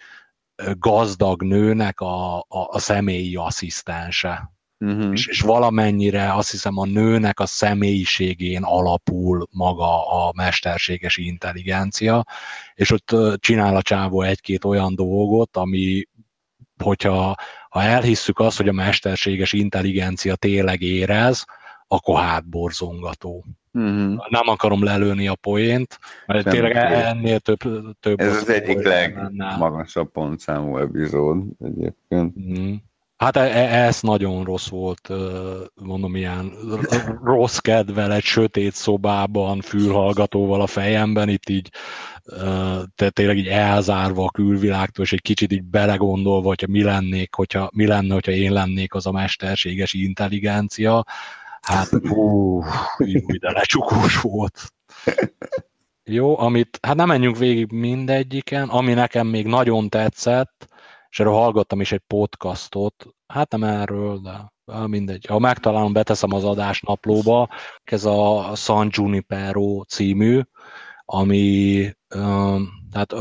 [0.79, 4.51] gazdag nőnek a, a, a személyi asszisztense.
[4.79, 5.11] Uh-huh.
[5.11, 12.25] És, és valamennyire azt hiszem a nőnek a személyiségén alapul maga a mesterséges intelligencia,
[12.73, 16.03] és ott csinál a csávó egy-két olyan dolgot, ami
[16.83, 17.35] hogyha
[17.69, 21.45] ha elhisszük azt, hogy a mesterséges intelligencia tényleg érez,
[21.87, 23.45] akkor hátborzongató.
[23.77, 24.29] Uh-huh.
[24.29, 27.59] Nem akarom lelőni a poént, mert Nem tényleg ennél több,
[27.99, 32.35] több Ez az egyik legmagasabb pontszámú epizód egyébként.
[32.35, 32.75] Uh-huh.
[33.17, 35.09] Hát e, e, ez nagyon rossz volt,
[35.81, 36.51] mondom, ilyen
[37.23, 41.69] rossz kedvel egy sötét szobában, fülhallgatóval a fejemben, itt így
[42.95, 47.69] te tényleg így elzárva a külvilágtól, és egy kicsit így belegondolva, hogyha mi lennék, hogyha,
[47.73, 51.03] mi lenne, hogyha én lennék az a mesterséges intelligencia,
[51.67, 52.61] Hát, hú,
[53.41, 54.73] de lecsukós volt.
[56.03, 60.67] Jó, amit, hát nem menjünk végig mindegyiken, ami nekem még nagyon tetszett,
[61.09, 64.53] és erről hallgattam is egy podcastot, hát nem erről, de
[64.87, 65.25] mindegy.
[65.25, 67.49] Ha megtalálom, beteszem az adás naplóba,
[67.83, 70.41] ez a San Junipero című,
[71.05, 71.91] ami
[72.91, 73.13] tehát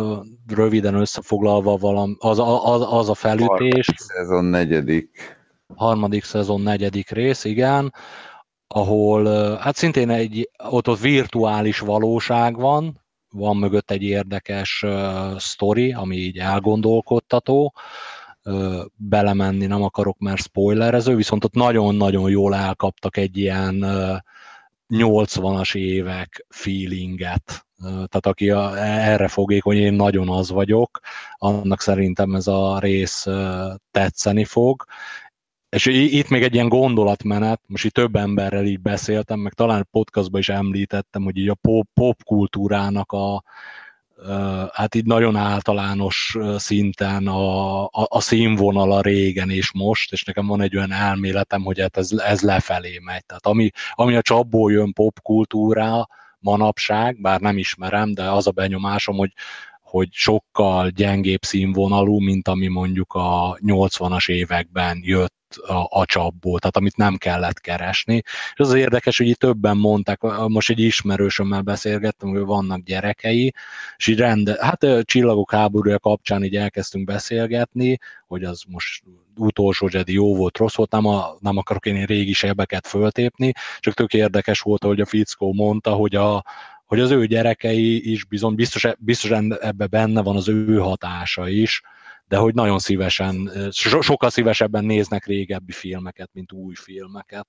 [0.46, 3.86] röviden összefoglalva valam, az, az, az a felütés.
[3.86, 5.38] Harmadik szezon negyedik.
[5.74, 7.92] Harmadik szezon negyedik rész, igen,
[8.68, 9.24] ahol
[9.56, 16.16] hát szintén egy ott, ott virtuális valóság van, van mögött egy érdekes uh, sztori, ami
[16.16, 17.74] így elgondolkodtató,
[18.94, 24.16] belemenni nem akarok, mert spoilerező, viszont ott nagyon-nagyon jól elkaptak egy ilyen uh,
[24.88, 27.66] 80-as évek feelinget.
[27.82, 31.00] Tehát aki erre fogékony, én nagyon az vagyok,
[31.32, 33.26] annak szerintem ez a rész
[33.90, 34.84] tetszeni fog,
[35.68, 40.40] és itt még egy ilyen gondolatmenet, most itt több emberrel így beszéltem, meg talán podcastban
[40.40, 43.42] is említettem, hogy így a pop, pop kultúrának a,
[44.72, 50.46] hát így nagyon általános szinten a, a, a színvonal a régen és most, és nekem
[50.46, 53.24] van egy olyan elméletem, hogy hát ez, ez lefelé megy.
[53.24, 56.06] Tehát ami, ami a csapból jön popkultúrá
[56.38, 59.32] manapság, bár nem ismerem, de az a benyomásom, hogy,
[59.80, 66.76] hogy sokkal gyengébb színvonalú, mint ami mondjuk a 80-as években jött a, a csapból, tehát
[66.76, 68.14] amit nem kellett keresni.
[68.52, 73.54] És az, érdekes, hogy itt többen mondták, most egy ismerősömmel beszélgettem, hogy vannak gyerekei,
[73.96, 79.02] és így rende, hát csillagok háborúja kapcsán így elkezdtünk beszélgetni, hogy az most
[79.36, 83.94] utolsó Jedi jó volt, rossz volt, nem, a, nem akarok én régi sebeket föltépni, csak
[83.94, 86.44] tök érdekes volt, hogy a fickó mondta, hogy a,
[86.86, 89.30] hogy az ő gyerekei is bizony, biztos, biztos
[89.60, 91.82] ebbe benne van az ő hatása is,
[92.28, 97.46] de hogy nagyon szívesen, so, sokkal szívesebben néznek régebbi filmeket, mint új filmeket.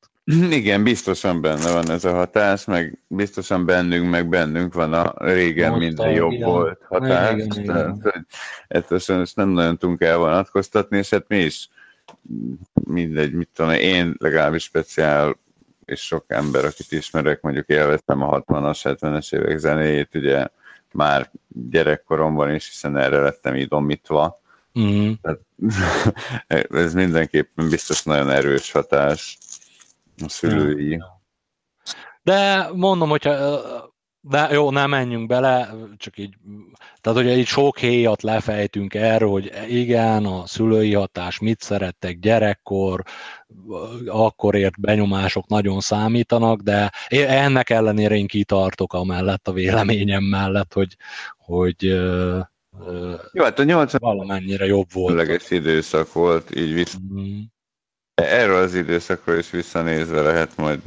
[0.49, 5.69] Igen, biztosan benne van ez a hatás, meg biztosan bennünk, meg bennünk van a régen
[5.69, 6.49] Mondta, minden jobb igen.
[6.49, 7.33] volt hatás.
[7.33, 8.27] Igen, igen, igen.
[8.67, 11.69] Tehát, ezt nem nagyon tudunk elvonatkoztatni, és hát mi is
[12.73, 15.37] mindegy, mit tudom, én legalábbis speciál
[15.85, 20.47] és sok ember, akit ismerek, mondjuk élveztem a 60-as, 70-es évek zenéjét, ugye
[20.93, 21.31] már
[21.69, 24.41] gyerekkoromban is, hiszen erre lettem idomítva.
[24.79, 25.11] Mm.
[25.21, 25.39] Tehát,
[26.69, 29.37] ez mindenképpen biztos nagyon erős hatás
[30.25, 30.99] a szülői.
[32.21, 33.61] De mondom, hogyha
[34.29, 36.33] de jó, nem menjünk bele, csak így,
[37.01, 43.03] tehát hogy így sok héjat lefejtünk erről, hogy igen, a szülői hatás, mit szerettek gyerekkor,
[44.07, 50.95] akkor ért benyomások nagyon számítanak, de ennek ellenére én kitartok amellett a véleményem mellett, hogy,
[51.37, 51.99] hogy
[53.31, 55.49] jó, hát a 80 valamennyire jobb volt.
[55.51, 56.97] időszak volt, így visz.
[57.13, 57.39] Mm.
[58.13, 60.79] Erről az időszakról is visszanézve lehet majd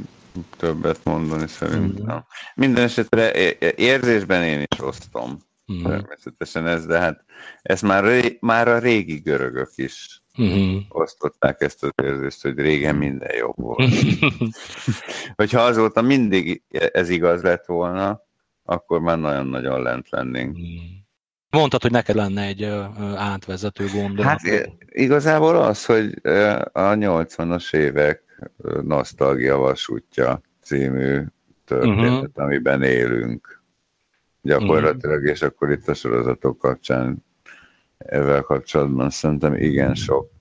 [0.57, 2.15] többet mondani szerintem.
[2.15, 2.19] Mm.
[2.55, 3.31] Minden esetre
[3.75, 5.37] érzésben én is osztom.
[5.73, 5.83] Mm.
[5.83, 7.23] Természetesen ez, de hát
[7.61, 10.77] ezt már, ré, már a régi görögök is mm.
[10.89, 13.89] osztották ezt az érzést, hogy régen minden jobb volt.
[15.35, 18.21] Hogyha azóta mindig ez igaz lett volna,
[18.63, 20.57] akkor már nagyon-nagyon lent lennénk.
[20.57, 21.00] Mm.
[21.51, 22.63] Mondtad, hogy neked lenne egy
[23.15, 24.25] átvezető gondolat.
[24.25, 26.19] Hát igazából az, hogy
[26.71, 28.23] a 80-as évek
[28.81, 31.21] Nosztalgia vasútja című
[31.65, 32.43] történet, uh-huh.
[32.43, 33.61] amiben élünk.
[34.41, 35.31] Gyakorlatilag, uh-huh.
[35.31, 37.25] és akkor itt a sorozatok kapcsán
[37.97, 40.31] ezzel kapcsolatban szerintem igen sok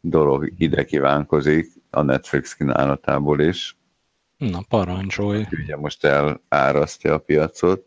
[0.00, 3.76] dolog ide kívánkozik a Netflix kínálatából is.
[4.36, 5.46] Na, parancsolj.
[5.62, 7.86] Ugye most elárasztja a piacot.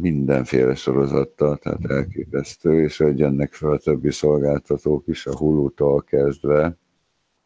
[0.00, 6.76] Mindenféle sorozattal, tehát elképesztő, és hogy jönnek fel a többi szolgáltatók is, a Hulu-tól kezdve,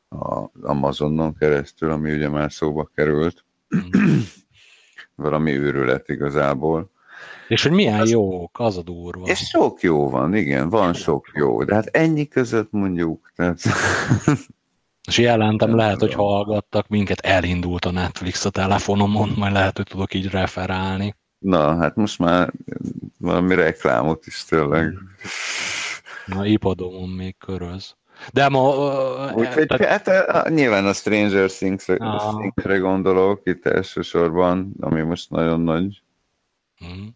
[0.08, 3.44] az Amazonon keresztül, ami ugye már szóba került.
[3.76, 4.18] Mm.
[5.14, 6.90] Valami őrület igazából.
[7.48, 9.26] És hogy milyen az, jók, az a durva.
[9.26, 13.32] És sok jó van, igen, van sok jó, de hát ennyi között mondjuk.
[13.36, 13.60] Tehát...
[15.08, 20.14] És jelentem, lehet, hogy hallgattak minket, elindult a Netflix a telefonomon, majd lehet, hogy tudok
[20.14, 21.14] így referálni.
[21.42, 22.52] Na, hát most már
[23.18, 24.94] valami reklámot is tényleg.
[26.26, 27.96] Na, ipadomon még köröz.
[28.32, 28.74] De ma...
[29.34, 30.08] Úgyhogy tehát...
[30.08, 32.52] hát nyilván a Stranger Things-re, ah.
[32.54, 36.02] Things gondolok itt elsősorban, ami most nagyon nagy
[36.84, 37.06] mm.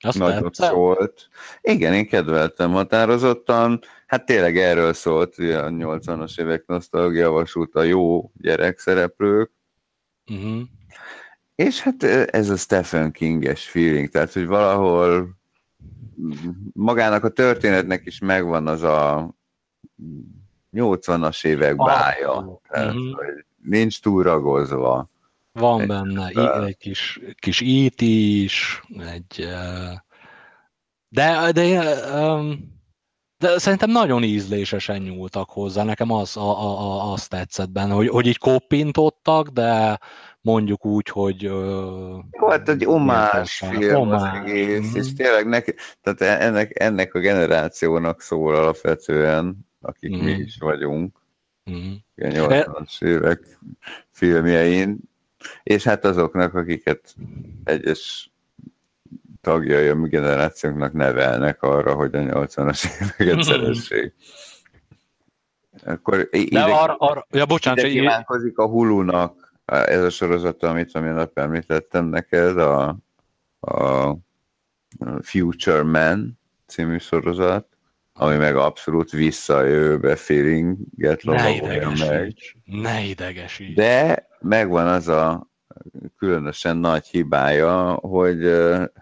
[0.00, 1.28] Azt nagyon szólt.
[1.60, 3.80] Igen, én kedveltem határozottan.
[4.06, 9.50] Hát tényleg erről szólt a 80-as évek nosztalgia vasút a jó gyerek szereplők.
[10.32, 10.60] Mm-hmm.
[11.56, 15.36] És hát ez a Stephen King-es feeling, tehát hogy valahol
[16.72, 19.30] magának a történetnek is megvan az a
[20.72, 23.14] 80-as évek bája, ah, tehát, uh-huh.
[23.14, 25.10] hogy nincs túragozva.
[25.52, 29.48] Van egy benne egy, egy kis, kis IT is, egy...
[31.08, 31.94] De, de,
[33.38, 35.82] de szerintem nagyon ízlésesen nyúltak hozzá.
[35.82, 39.98] Nekem az, a, a, a, az tetszett benne, hogy, hogy így koppintottak, de
[40.46, 41.42] mondjuk úgy, hogy...
[41.42, 44.22] Jó, hát egy omás film omás.
[44.22, 50.24] az egész, és tényleg neki, tehát e- ennek, ennek a generációnak szól alapvetően, akik mm.
[50.24, 50.40] mi mhm.
[50.40, 51.18] is vagyunk,
[51.70, 51.92] mm.
[52.14, 53.58] ilyen 80-as évek
[54.10, 54.98] filmjein,
[55.62, 57.14] és hát azoknak, akiket
[57.64, 58.30] egyes
[59.40, 63.40] tagjai a mi generációnknak nevelnek arra, hogy a 80-as éveket mm.
[63.40, 64.14] szeressék.
[65.84, 71.00] Akkor ide, arra, arra, ja, bocsánat, ide kívánkozik a Hulunak ez a sorozat, amit a
[71.00, 72.96] nap említettem neked, a,
[73.60, 74.16] a
[75.22, 77.66] Future Man című sorozat,
[78.12, 82.34] ami meg abszolút visszajövőbe feelinget lovagolja meg.
[82.64, 83.74] Ne idegesíts.
[83.74, 85.50] De megvan az a
[86.18, 88.50] különösen nagy hibája, hogy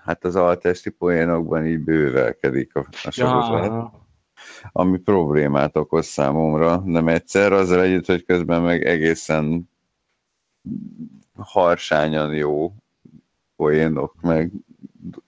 [0.05, 3.64] hát az altesti poénokban így bővelkedik a, a sorozat.
[3.64, 4.03] Ja.
[4.72, 9.72] Ami problémát okoz számomra, nem egyszer, azzal együtt, hogy közben meg egészen
[11.37, 12.74] harsányan jó
[13.57, 14.50] poénok, meg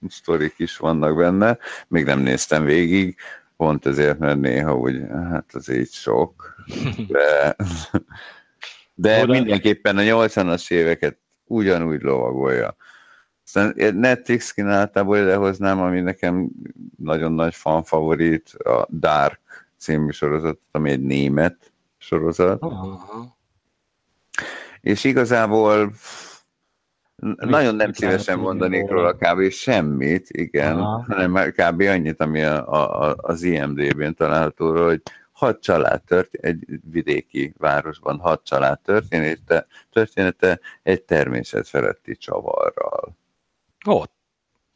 [0.09, 1.59] sztorik is vannak benne.
[1.89, 3.17] Még nem néztem végig,
[3.57, 6.55] pont ezért, mert néha úgy, hát az így sok,
[7.09, 7.57] de,
[8.95, 9.33] de Oda...
[9.33, 12.77] mindenképpen a 80-as éveket ugyanúgy lovagolja.
[13.45, 16.51] Aztán Netflix kínálatából idehoznám, ami nekem
[16.99, 19.41] nagyon nagy fan favorit, a Dark
[19.77, 22.65] című sorozat, ami egy német sorozat.
[22.65, 23.27] Uh-huh.
[24.87, 25.93] És igazából
[27.37, 29.51] nagyon nem szívesen mondanék róla kb.
[29.51, 31.05] semmit, igen, Aha.
[31.09, 31.81] hanem kb.
[31.81, 38.45] annyit, ami a, a, az IMDB-n található, hogy hat család történt, egy vidéki városban hat
[38.45, 43.17] család története, története egy természet feletti csavarral.
[43.87, 44.13] Ott.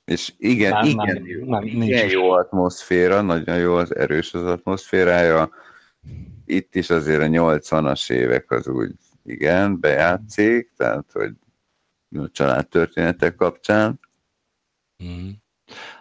[0.05, 5.51] És igen, nem, igen, nem, nem, igen jó atmoszféra, nagyon jó, az erős az atmoszférája.
[6.47, 8.93] Itt is azért a 80-as évek az úgy,
[9.25, 11.33] igen, bejátszik, tehát, hogy
[12.19, 14.01] a családtörténetek kapcsán.
[15.05, 15.29] Mm.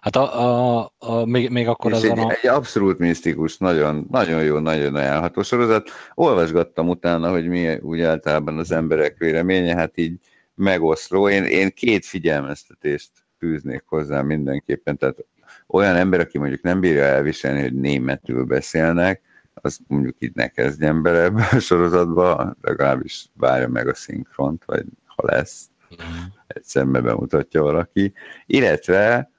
[0.01, 0.39] Hát a,
[0.81, 2.31] a, a, még, még akkor ez egy, a...
[2.41, 5.89] egy abszolút misztikus, nagyon, nagyon jó, nagyon ajánlható sorozat.
[6.13, 10.19] Olvasgattam utána, hogy mi úgy általában az emberek véleménye, hát így
[10.55, 11.29] megoszló.
[11.29, 15.25] Én, én két figyelmeztetést fűznék hozzá mindenképpen, tehát
[15.67, 19.21] olyan ember, aki mondjuk nem bírja elviselni, hogy németül beszélnek,
[19.61, 24.85] az mondjuk így ne kezdjen bele ebbe a sorozatba, legalábbis várja meg a szinkront, vagy
[25.05, 26.23] ha lesz, mm.
[26.47, 28.13] egyszer bemutatja valaki.
[28.45, 29.31] Illetve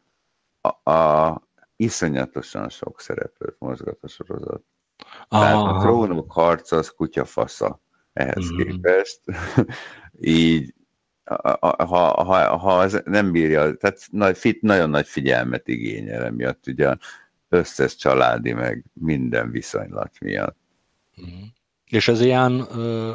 [0.61, 1.43] a, a
[1.77, 4.63] iszonyatosan sok szereplőt mozgat a sorozat.
[5.29, 5.41] Ah.
[5.41, 7.81] Tehát a trónok harca az kutyafasza
[8.13, 8.57] ehhez mm.
[8.57, 9.21] képest.
[10.21, 10.75] így
[11.25, 16.95] ha, ha, ha az nem bírja, tehát nagy, fit, nagyon nagy figyelmet igényel emiatt, ugye
[17.51, 20.57] összes családi, meg minden viszonylat miatt.
[21.23, 21.43] Mm.
[21.87, 23.15] És ez ilyen ö,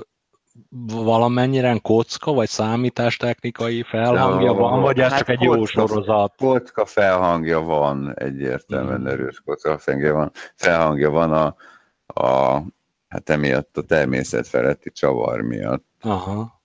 [0.86, 6.36] valamennyire kocka, vagy számítástechnikai felhangja De, van, vagy ez hát csak egy kocka, jó sorozat?
[6.38, 9.08] Kocka felhangja van, egyértelműen mm.
[9.08, 11.56] erős kocka felhangja van, felhangja van a,
[12.22, 12.62] a
[13.08, 15.86] hát emiatt a természet feletti csavar miatt.
[16.02, 16.62] Aha.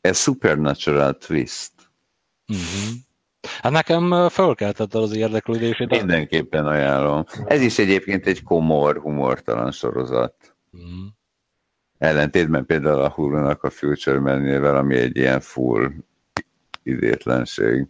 [0.00, 1.72] Ez supernatural twist.
[2.52, 2.92] Mm-hmm.
[3.60, 5.90] Hát nekem fölkeltette az érdeklődését.
[5.90, 7.24] Mindenképpen ajánlom.
[7.44, 10.56] Ez is egyébként egy komor, humortalan sorozat.
[10.76, 11.06] Mm.
[11.98, 15.92] Ellentétben például a hulu a Future Man-nével, ami egy ilyen full
[16.82, 17.86] idétlenség.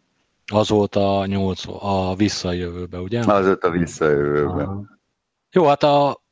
[0.53, 3.21] Az volt a nyolc, a visszajövőbe, ugye?
[3.21, 4.63] Az volt a visszajövőbe.
[4.63, 4.85] Aha.
[5.51, 6.23] Jó, hát a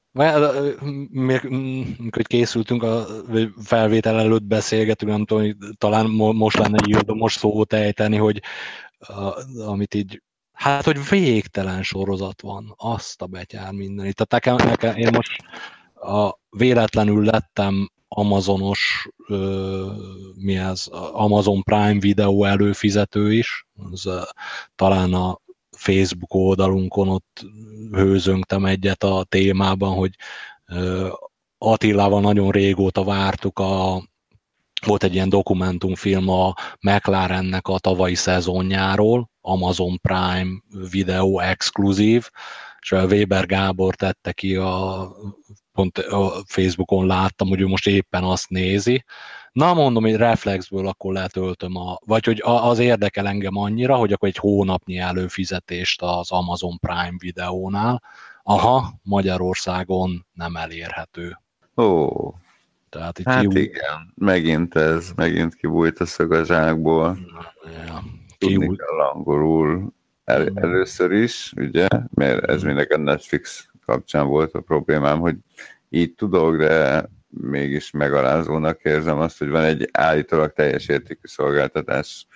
[2.10, 3.06] hogy készültünk a
[3.62, 8.42] felvétel előtt beszélgetünk, nem tudom, talán most lenne most szót ejteni, hogy
[9.66, 10.22] amit így
[10.60, 14.14] Hát, hogy végtelen sorozat van, azt a betyár mindenit.
[14.14, 15.42] Tehát nekem, nekem én most
[15.94, 19.92] a, véletlenül lettem Amazonos, ö,
[20.34, 24.20] mi ez, Amazon Prime videó előfizető is, az, ö,
[24.74, 25.40] talán a
[25.76, 27.46] Facebook oldalunkon ott
[27.92, 30.14] hőzöngtem egyet a témában, hogy
[30.66, 31.08] ö,
[31.58, 34.02] Attilával nagyon régóta vártuk a
[34.86, 42.30] volt egy ilyen dokumentumfilm a McLarennek a tavalyi szezonjáról, Amazon Prime videó exkluzív,
[42.80, 45.08] és Weber Gábor tette ki a
[45.72, 49.04] pont a Facebookon láttam, hogy ő most éppen azt nézi.
[49.52, 54.28] Na mondom, hogy reflexből akkor letöltöm, a, vagy hogy az érdekel engem annyira, hogy akkor
[54.28, 58.02] egy hónapnyi előfizetést az Amazon Prime videónál.
[58.42, 61.38] Aha, Magyarországon nem elérhető.
[61.76, 62.08] Ó,
[62.90, 63.60] tehát itt hát kiúj...
[63.60, 67.18] igen, megint ez, megint kibújt a szög a zsákból.
[67.86, 68.02] Ja,
[68.38, 69.92] Tudni kell angolul
[70.24, 70.56] el, mm.
[70.56, 72.66] először is, ugye, mert ez mm.
[72.66, 75.36] mindenki a Netflix kapcsán volt a problémám, hogy
[75.88, 82.26] így tudok, de mégis megalázónak érzem azt, hogy van egy állítólag teljes értékű szolgáltatás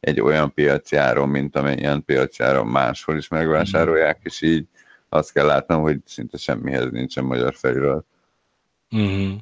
[0.00, 4.66] egy olyan piaci áron, mint amennyien piaci áron máshol is megvásárolják, és így
[5.08, 8.06] azt kell látnom, hogy szinte semmihez nincsen magyar felirat.
[8.96, 9.34] Mm-hmm.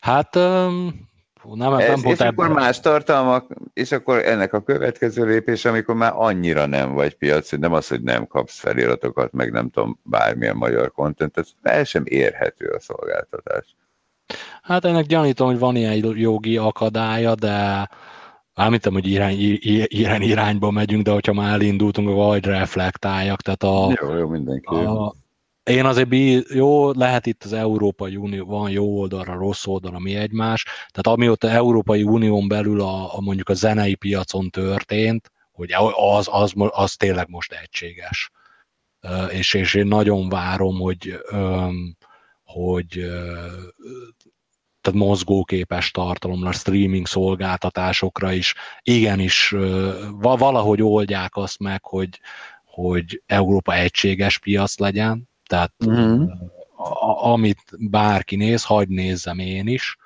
[0.00, 1.08] Hát um,
[1.54, 6.12] nem, Ez, nem és akkor más tartalmak, és akkor ennek a következő lépés, amikor már
[6.14, 10.92] annyira nem vagy piac, nem az, hogy nem kapsz feliratokat, meg nem tudom, bármilyen magyar
[10.92, 13.76] kontentet, el sem érhető a szolgáltatás.
[14.62, 17.88] Hát ennek gyanítom, hogy van ilyen jogi akadálya, de
[18.54, 19.36] Ámítom, hogy irány,
[19.84, 23.40] irány irányba megyünk, de hogyha már elindultunk, vagy reflektáljak.
[23.40, 24.74] Tehát a, jó, jó, mindenki.
[24.74, 25.14] A,
[25.62, 30.14] én azért bí, jó, lehet itt az Európai Unió, van jó oldalra, rossz oldalra, mi
[30.14, 36.28] egymás, tehát amióta Európai Unión belül a, a mondjuk a zenei piacon történt, hogy az,
[36.30, 38.30] az, az tényleg most egységes.
[39.30, 41.18] És, és én nagyon várom, hogy,
[42.44, 42.88] hogy
[44.80, 48.54] tehát mozgóképes tartalomra, streaming szolgáltatásokra is.
[48.82, 49.54] Igenis
[50.18, 52.20] valahogy oldják azt meg, hogy,
[52.64, 56.30] hogy Európa egységes piac legyen, tehát uh-huh.
[56.76, 59.96] a, amit bárki néz, hagyd nézzem én is,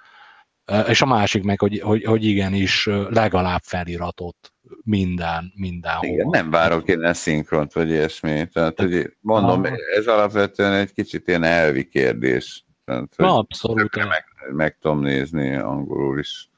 [0.88, 5.96] és a másik meg, hogy, hogy, hogy igenis legalább feliratot minden, minden.
[6.00, 8.46] Igen, nem várok én ezt szinkront, vagy ilyesmi.
[8.52, 9.64] Tehát, hogy mondom,
[9.96, 12.64] ez alapvetően egy kicsit ilyen elvi kérdés.
[12.84, 13.96] Tehát, Na, abszolút.
[13.96, 16.48] Meg, meg tudom nézni angolul is.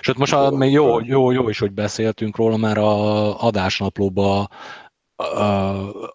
[0.00, 4.48] Sőt, most a, még jó, jó, jó is, hogy beszéltünk róla, mert a adásnaplóba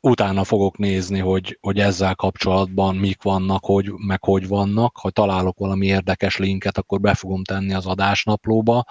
[0.02, 4.97] utána fogok nézni, hogy, hogy ezzel kapcsolatban mik vannak, hogy, meg hogy vannak.
[4.97, 8.86] Ha találok valami érdekes linket, akkor be fogom tenni az adásnaplóba,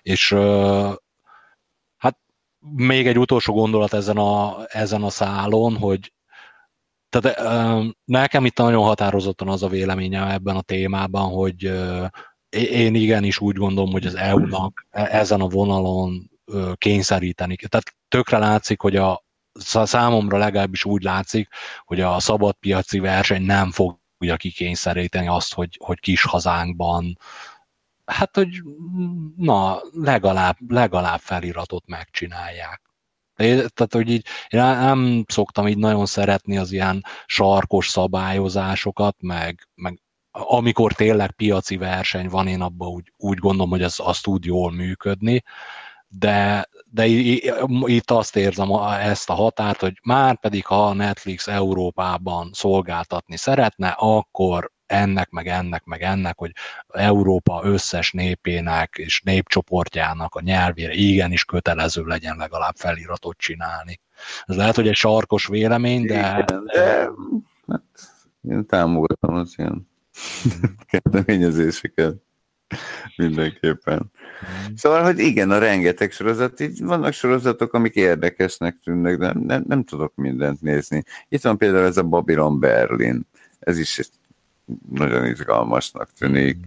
[0.00, 0.32] és
[1.96, 2.18] hát
[2.58, 6.12] még egy utolsó gondolat ezen a, ezen a szálon, hogy
[7.08, 11.72] tehát uh, nekem itt nagyon határozottan az a véleményem ebben a témában, hogy
[12.56, 16.30] én igenis úgy gondolom, hogy az EU-nak e, ezen a vonalon
[16.74, 17.56] kényszeríteni.
[17.56, 19.24] Tehát tökre látszik, hogy a,
[19.60, 21.48] számomra legalábbis úgy látszik,
[21.84, 27.18] hogy a szabadpiaci verseny nem fogja kikényszeríteni azt, hogy, hogy kis hazánkban
[28.04, 28.62] hát, hogy
[29.36, 32.82] na, legalább, legalább feliratot megcsinálják.
[33.36, 40.02] Tehát, hogy így, én nem szoktam így nagyon szeretni az ilyen sarkos szabályozásokat, meg, meg
[40.30, 44.72] amikor tényleg piaci verseny van, én abban úgy, úgy gondolom, hogy az, az tud jól
[44.72, 45.42] működni,
[46.08, 47.06] de, de
[47.86, 48.70] itt azt érzem
[49.00, 55.46] ezt a határt, hogy már pedig ha a Netflix Európában szolgáltatni szeretne, akkor ennek, meg
[55.46, 56.52] ennek, meg ennek, hogy
[56.88, 64.00] Európa összes népének és népcsoportjának a nyelvére igenis kötelező legyen legalább feliratot csinálni.
[64.44, 66.14] Ez lehet, hogy egy sarkos vélemény, de...
[66.14, 67.10] Igen, de
[67.66, 67.82] hát,
[68.48, 69.88] én támogatom az ilyen
[70.92, 72.14] kezdeményezéseket.
[73.16, 74.10] Mindenképpen.
[74.44, 74.74] Mm.
[74.74, 79.84] Szóval, hogy igen, a rengeteg sorozat, így vannak sorozatok, amik érdekesnek tűnnek, de nem, nem
[79.84, 81.02] tudok mindent nézni.
[81.28, 83.26] Itt van például ez a Babylon Berlin.
[83.58, 84.00] Ez is
[84.90, 86.58] nagyon izgalmasnak tűnik.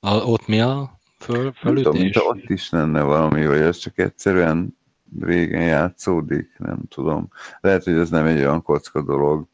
[0.00, 2.00] A, ott mi a föl, fölütés?
[2.00, 4.76] Nem tudom, ott is lenne valami, vagy ez csak egyszerűen
[5.20, 7.28] régen játszódik, nem tudom.
[7.60, 9.46] Lehet, hogy ez nem egy olyan kocka dolog.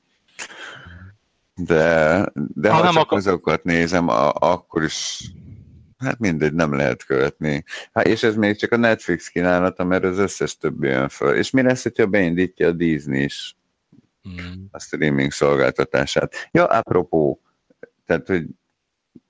[1.65, 3.19] De, de ha, ha nem csak akar...
[3.19, 5.31] azokat nézem, a, akkor is
[5.99, 7.65] hát mindegy, nem lehet követni.
[7.93, 11.37] Hát, és ez még csak a Netflix kínálata, mert az összes többi jön föl.
[11.37, 13.57] És mi lesz, hogyha beindítja a Disney is
[14.29, 14.65] mm.
[14.71, 16.49] a streaming szolgáltatását?
[16.51, 17.41] Ja, apropó,
[18.07, 18.47] tehát, hogy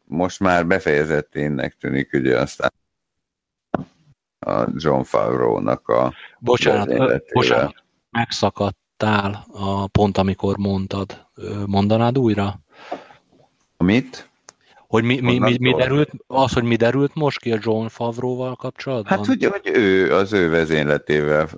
[0.04, 2.72] most már befejezettének tűnik, ugye aztán
[4.38, 11.28] a John Favreau-nak a Bocsánat, bocsánat, megszakadtál a pont, amikor mondtad.
[11.66, 12.60] Mondanád újra?
[13.76, 14.30] Amit?
[14.88, 18.56] Hogy mi, mi, mi, mi derült, az, hogy mi derült most ki a John Favreau-val
[18.56, 19.18] kapcsolatban?
[19.18, 21.48] Hát ugye, hogy ő az ő vezényletével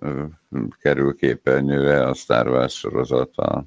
[0.81, 3.65] kerül képernyőre a Star Wars sorozata.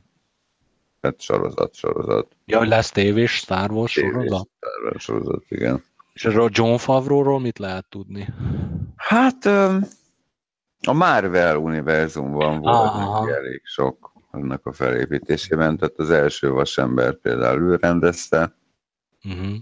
[1.01, 2.35] Tehát sorozat, sorozat.
[2.45, 4.49] Ja, hogy lesz tévés Star Wars tévés sorozat?
[4.57, 5.83] Star Wars sorozat, igen.
[6.13, 8.27] És a John Favreau-ról mit lehet tudni?
[8.95, 9.45] Hát
[10.87, 17.75] a Marvel univerzumban volt elég sok annak a felépítésében, tehát az első vasember például ő
[17.75, 18.55] rendezte,
[19.25, 19.55] Uh-huh.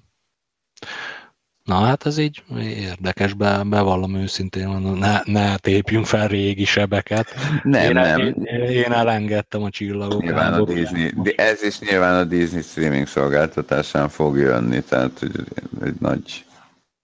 [1.63, 7.27] Na hát ez így érdekes, be, bevallom őszintén, ne, ne tépjünk fel régi sebeket.
[7.63, 8.19] Nem, én, nem.
[8.19, 10.23] Én, én elengedtem a csillagokat.
[10.23, 15.31] Nyilván a Disney, ez is nyilván a Disney streaming szolgáltatásán fog jönni, tehát hogy
[15.83, 16.45] egy nagy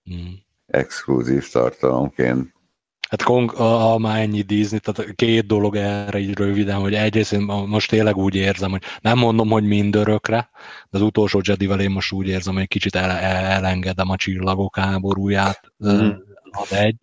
[0.03, 0.39] hmm.
[0.65, 2.53] exkluzív tartalomként
[3.09, 3.21] Hát
[3.55, 8.17] ha már ennyi Disney, tehát két dolog erre így röviden, hogy egyrészt én most tényleg
[8.17, 10.49] úgy érzem, hogy nem mondom, hogy mindörökre,
[10.89, 15.61] de az utolsó Jedivel én most úgy érzem, hogy kicsit el, elengedem a csillagok háborúját,
[15.87, 16.09] mm.
[16.51, 16.95] ad egy.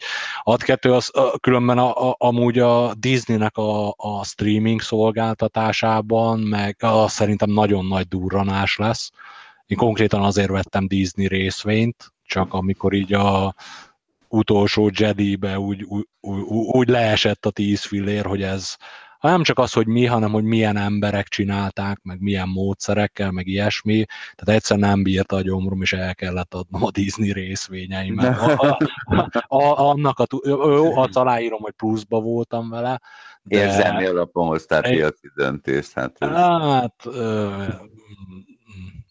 [0.42, 7.12] Ad kettő, az, különben a, a, amúgy a Disneynek a, a streaming szolgáltatásában, meg az
[7.12, 9.10] szerintem nagyon nagy durranás lesz.
[9.66, 13.54] Én konkrétan azért vettem Disney részvényt, csak amikor így a
[14.36, 16.06] utolsó Jedi-be úgy, úgy,
[16.70, 18.76] úgy, leesett a tíz fillér, hogy ez
[19.20, 24.04] nem csak az, hogy mi, hanem hogy milyen emberek csinálták, meg milyen módszerekkel, meg ilyesmi.
[24.34, 28.38] Tehát egyszer nem bírt a gyomrom, és el kellett adnom a Disney részvényeimet.
[28.38, 33.00] A, a, a, annak a, jó, azt aláírom, hogy pluszba voltam vele.
[33.42, 33.58] De...
[33.58, 35.92] Érzelmi alapon hoztál piaci döntést.
[35.92, 36.28] Hát, ez...
[36.28, 37.64] hát ö,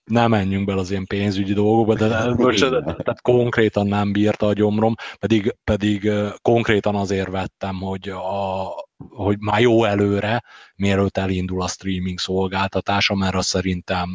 [0.06, 4.95] nem menjünk bele az ilyen pénzügyi dolgokba, de most, tehát konkrétan nem bírta a gyomrom,
[5.20, 8.66] pedig, pedig konkrétan azért vettem, hogy, a,
[9.10, 10.43] hogy már jó előre,
[10.76, 14.10] mielőtt elindul a streaming szolgáltatása, mert az szerintem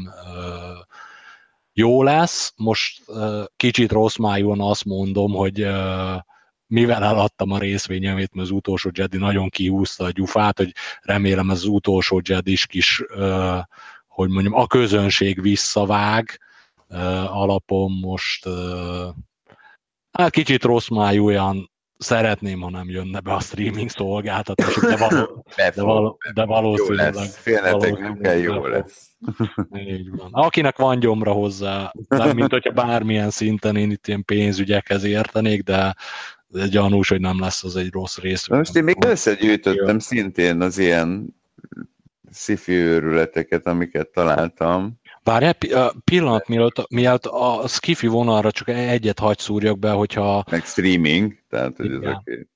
[1.72, 2.52] jó lesz.
[2.56, 3.02] Most
[3.56, 5.66] kicsit rossz májúan azt mondom, hogy
[6.66, 11.56] mivel eladtam a részvényemét, mert az utolsó Jedi nagyon kihúzta a gyufát, hogy remélem ez
[11.56, 13.02] az utolsó Jedi is kis
[14.10, 16.40] hogy mondjam, a közönség visszavág
[17.26, 18.48] alapon most
[20.10, 25.44] hát kicsit rossz májú olyan szeretném, ha nem jönne be a streaming szolgáltatás, de, való,
[25.56, 27.14] de, való, de valószínűleg...
[27.14, 29.10] Jó lesz, félnetek nem kell, jó lesz.
[29.74, 30.28] Így van.
[30.30, 35.96] Akinek van gyomra hozzá, nem mint hogyha bármilyen szinten én itt ilyen pénzügyekhez értenék, de,
[36.46, 38.48] de gyanús, hogy nem lesz az egy rossz rész.
[38.48, 41.38] Most én még összegyűjtöttem szintén az ilyen
[42.32, 45.00] sci őrületeket, amiket találtam.
[45.22, 45.54] Várjál,
[46.04, 50.44] pillanat, mielőtt, mielőtt a skifi vonalra csak egyet hagy szúrjak be, hogyha...
[50.50, 52.46] Meg streaming, tehát hogy ez oké.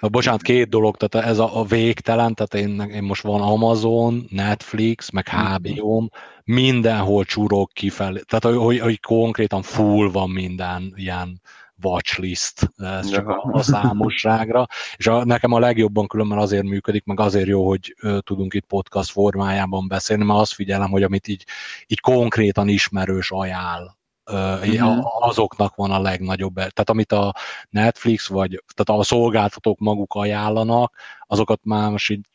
[0.00, 4.26] Na, bocsánat, két dolog, tehát ez a, a végtelen, tehát én, én most van Amazon,
[4.28, 6.06] Netflix, meg hbo
[6.44, 11.40] mindenhol csurok kifelé, tehát hogy, hogy konkrétan full van minden ilyen
[11.82, 14.66] watchlist, ez csak a, a számosságra,
[14.96, 18.66] és a, nekem a legjobban különben azért működik, meg azért jó, hogy ö, tudunk itt
[18.66, 21.44] podcast formájában beszélni, mert azt figyelem, hogy amit így,
[21.86, 23.96] így konkrétan ismerős ajánl,
[24.32, 25.26] uh-huh.
[25.26, 27.34] azoknak van a legnagyobb, tehát amit a
[27.70, 30.94] Netflix vagy tehát a szolgáltatók maguk ajánlanak,
[31.26, 32.26] azokat már most így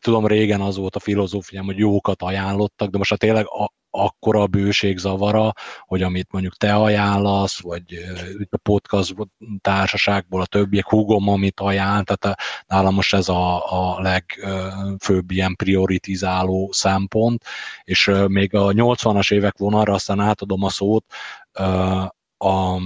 [0.00, 4.46] tudom, régen az volt a filozófiám, hogy jókat ajánlottak, de most ha tényleg a, akkora
[4.46, 5.52] bőség zavara,
[5.86, 7.84] hogy amit mondjuk te ajánlasz, vagy
[8.50, 9.14] a podcast
[9.60, 16.70] társaságból a többiek, húgom, amit ajánl, tehát nálam most ez a, a legfőbb ilyen prioritizáló
[16.72, 17.44] szempont,
[17.84, 21.04] és még a 80-as évek vonalra aztán átadom a szót,
[22.38, 22.80] a,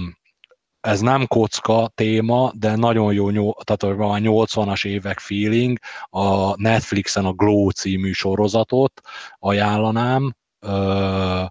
[0.79, 5.77] ez nem kocka téma, de nagyon jó, tehát van 80-as évek feeling,
[6.09, 9.01] a Netflixen a Glow című sorozatot
[9.39, 11.45] ajánlanám, Uh,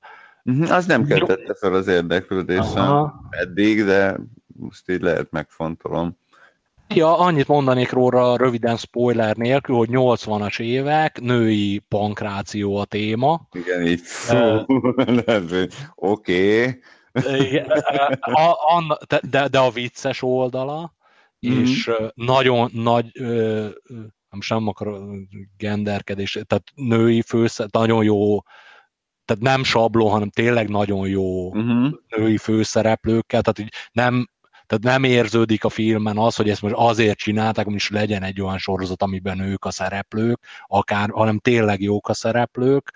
[0.70, 6.18] az nem keltette fel az érdeklődésem eddig, de most így lehet megfontolom.
[6.94, 13.48] Ja, annyit mondanék róla röviden spoiler nélkül, hogy 80-as évek, női pankráció a téma.
[13.52, 14.00] Igen, így
[14.30, 15.62] uh,
[15.94, 16.80] oké.
[19.30, 20.94] de, de a vicces oldala,
[21.48, 21.60] mm-hmm.
[21.60, 23.10] és nagyon nagy,
[24.30, 25.00] nem sem akar
[25.56, 28.42] genderkedés, tehát női főszer, nagyon jó
[29.26, 31.92] tehát nem sabló, hanem tényleg nagyon jó uh-huh.
[32.16, 34.28] női főszereplőkkel, tehát így nem,
[34.66, 38.40] tehát nem érződik a filmen az, hogy ezt most azért csinálták, hogy is legyen egy
[38.40, 42.92] olyan sorozat, amiben ők a szereplők, akár, hanem tényleg jók a szereplők.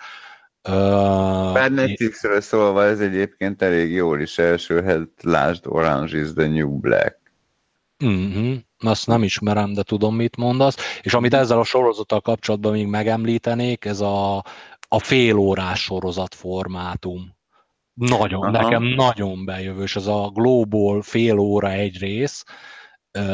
[0.62, 7.18] Bár Netflixről szólva ez egyébként elég jól is elsőhet, lásd Orange is the New Black.
[8.04, 8.56] Uh-huh.
[8.78, 11.00] Azt nem ismerem, de tudom, mit mondasz.
[11.02, 14.44] És amit ezzel a sorozattal kapcsolatban még megemlítenék, ez a
[14.92, 17.36] a fél órás sorozat formátum.
[17.94, 18.50] Nagyon, Aha.
[18.50, 19.96] nekem nagyon bejövős.
[19.96, 22.44] Ez a Global fél óra egy rész,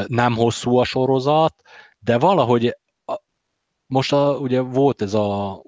[0.07, 1.55] nem hosszú a sorozat,
[1.99, 2.77] de valahogy
[3.85, 5.61] most a, ugye volt ez a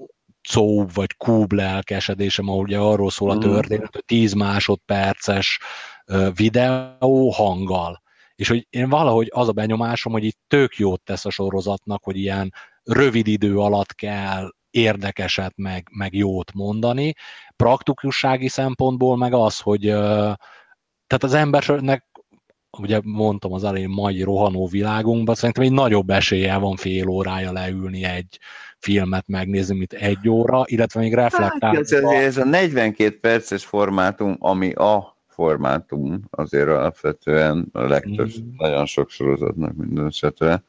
[0.50, 3.40] cób vagy kúb lelkesedésem, ahol ugye arról szól a mm.
[3.40, 5.60] történet, hogy 10 másodperces
[6.34, 8.02] videó hanggal.
[8.36, 12.18] És hogy én valahogy az a benyomásom, hogy itt tök jót tesz a sorozatnak, hogy
[12.18, 17.14] ilyen rövid idő alatt kell érdekeset, meg, meg jót mondani.
[17.56, 19.82] Praktikussági szempontból meg az, hogy
[21.08, 22.06] tehát az embernek
[22.78, 28.04] ugye mondtam az elején mai rohanó világunkban, szerintem egy nagyobb esélye van fél órája leülni
[28.04, 28.40] egy
[28.78, 31.76] filmet megnézni, mint egy óra, illetve még reflektálni.
[31.76, 38.50] Hát, ez, ez a 42 perces formátum, ami a formátum azért alapvetően a legtöbb, mm.
[38.58, 40.64] nagyon sok sorozatnak minden esetre,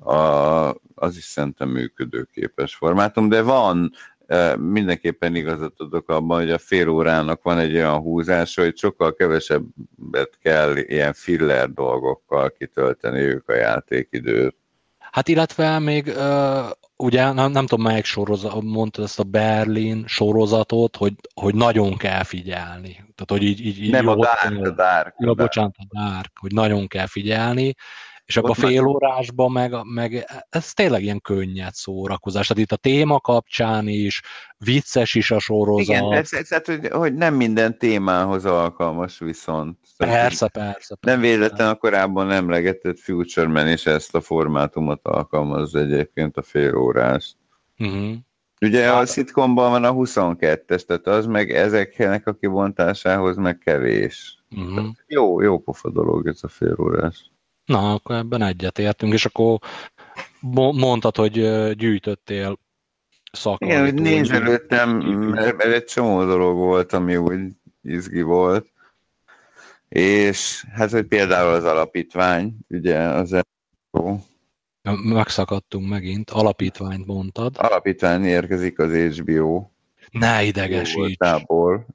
[0.00, 3.92] a, az is szerintem működőképes formátum, de van,
[4.26, 9.14] e, mindenképpen igazat adok abban, hogy a fél órának van egy olyan húzása, hogy sokkal
[9.14, 14.56] kevesebbet kell ilyen filler dolgokkal kitölteni ők a játékidőt.
[14.98, 16.12] Hát illetve még
[16.96, 22.22] ugye nem, nem tudom melyik sorozat, mondta ezt a Berlin sorozatot, hogy, hogy nagyon kell
[22.22, 22.92] figyelni.
[22.92, 25.14] Tehát, hogy így, így, nem, a Dark, a Dark.
[25.18, 27.74] Ja, bocsánat, a Dark, hogy nagyon kell figyelni,
[28.30, 32.46] És abban a fél órásban meg, meg ez tényleg ilyen könnyed szórakozás.
[32.46, 34.22] Tehát itt a téma kapcsán is,
[34.58, 35.84] vicces is a sorozat.
[35.84, 39.78] Igen, ez, ez, ez hogy, hogy nem minden témához alkalmas viszont.
[39.96, 40.96] Persze, persze, persze.
[41.00, 47.36] Nem véletlen a korábban emlegetett Future is ezt a formátumot alkalmaz egyébként a fél órás.
[47.78, 48.14] Uh-huh.
[48.60, 54.38] Ugye hát, a szitkomban van a 22-es, tehát az meg ezeknek a kibontásához meg kevés.
[54.50, 54.86] Uh-huh.
[55.06, 57.29] Jó, jó pofa dolog ez a fél órás.
[57.70, 59.58] Na, akkor ebben egyetértünk, és akkor
[60.72, 61.32] mondtad, hogy
[61.74, 62.58] gyűjtöttél
[63.32, 63.70] szakmai.
[63.70, 67.40] Igen, hogy nézelődtem, mert, mert egy csomó dolog volt, ami úgy
[67.82, 68.72] izgi volt.
[69.88, 73.36] És hát, hogy például az alapítvány, ugye az
[75.02, 77.54] Megszakadtunk megint, alapítványt mondtad.
[77.58, 79.66] Alapítvány érkezik az HBO.
[80.10, 81.16] Ne idegesíts.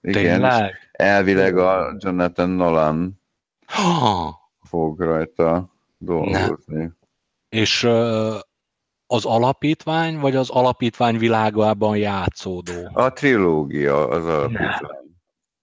[0.01, 3.23] Igen, elvileg a Jonathan Nolan
[3.65, 4.45] ha.
[4.76, 6.84] Fog rajta dolgozni.
[6.84, 6.88] Ne.
[7.49, 7.84] És
[9.07, 12.89] az alapítvány, vagy az alapítvány világában játszódó?
[12.93, 15.17] A trilógia az alapítvány.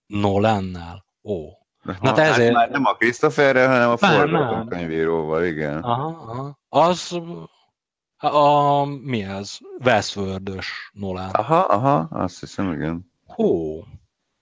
[0.07, 1.05] Nolannál?
[1.23, 1.49] Ó.
[1.83, 2.55] Na, Na te ezért...
[2.55, 5.79] Hát már nem a Christopherrel, hanem a forgatókönyvíróval, igen.
[5.79, 6.59] Aha, aha.
[6.69, 7.21] Az
[8.17, 9.59] a, mi ez?
[9.85, 10.59] westworld
[10.93, 11.31] Nolan.
[11.31, 13.11] Aha, aha, azt hiszem, igen.
[13.27, 13.83] Hú,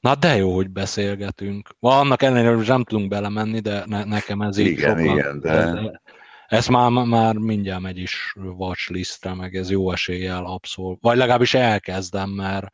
[0.01, 1.69] na de jó, hogy beszélgetünk.
[1.81, 5.17] Annak ellenére, hogy nem tudunk belemenni, de ne, nekem ez így igen, sokkal...
[5.17, 5.73] Igen, de...
[5.73, 6.01] de
[6.47, 10.99] ez már, már mindjárt megy is watchlistre, meg ez jó eséllyel abszolút.
[11.01, 12.67] Vagy legalábbis elkezdem, mert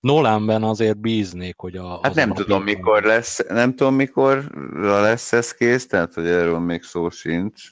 [0.00, 2.00] Nolanben azért bíznék, hogy a...
[2.02, 4.44] Hát nem tudom, mikor lesz, nem tudom, mikor
[4.80, 7.62] lesz ez kész, tehát, hogy erről még szó sincs,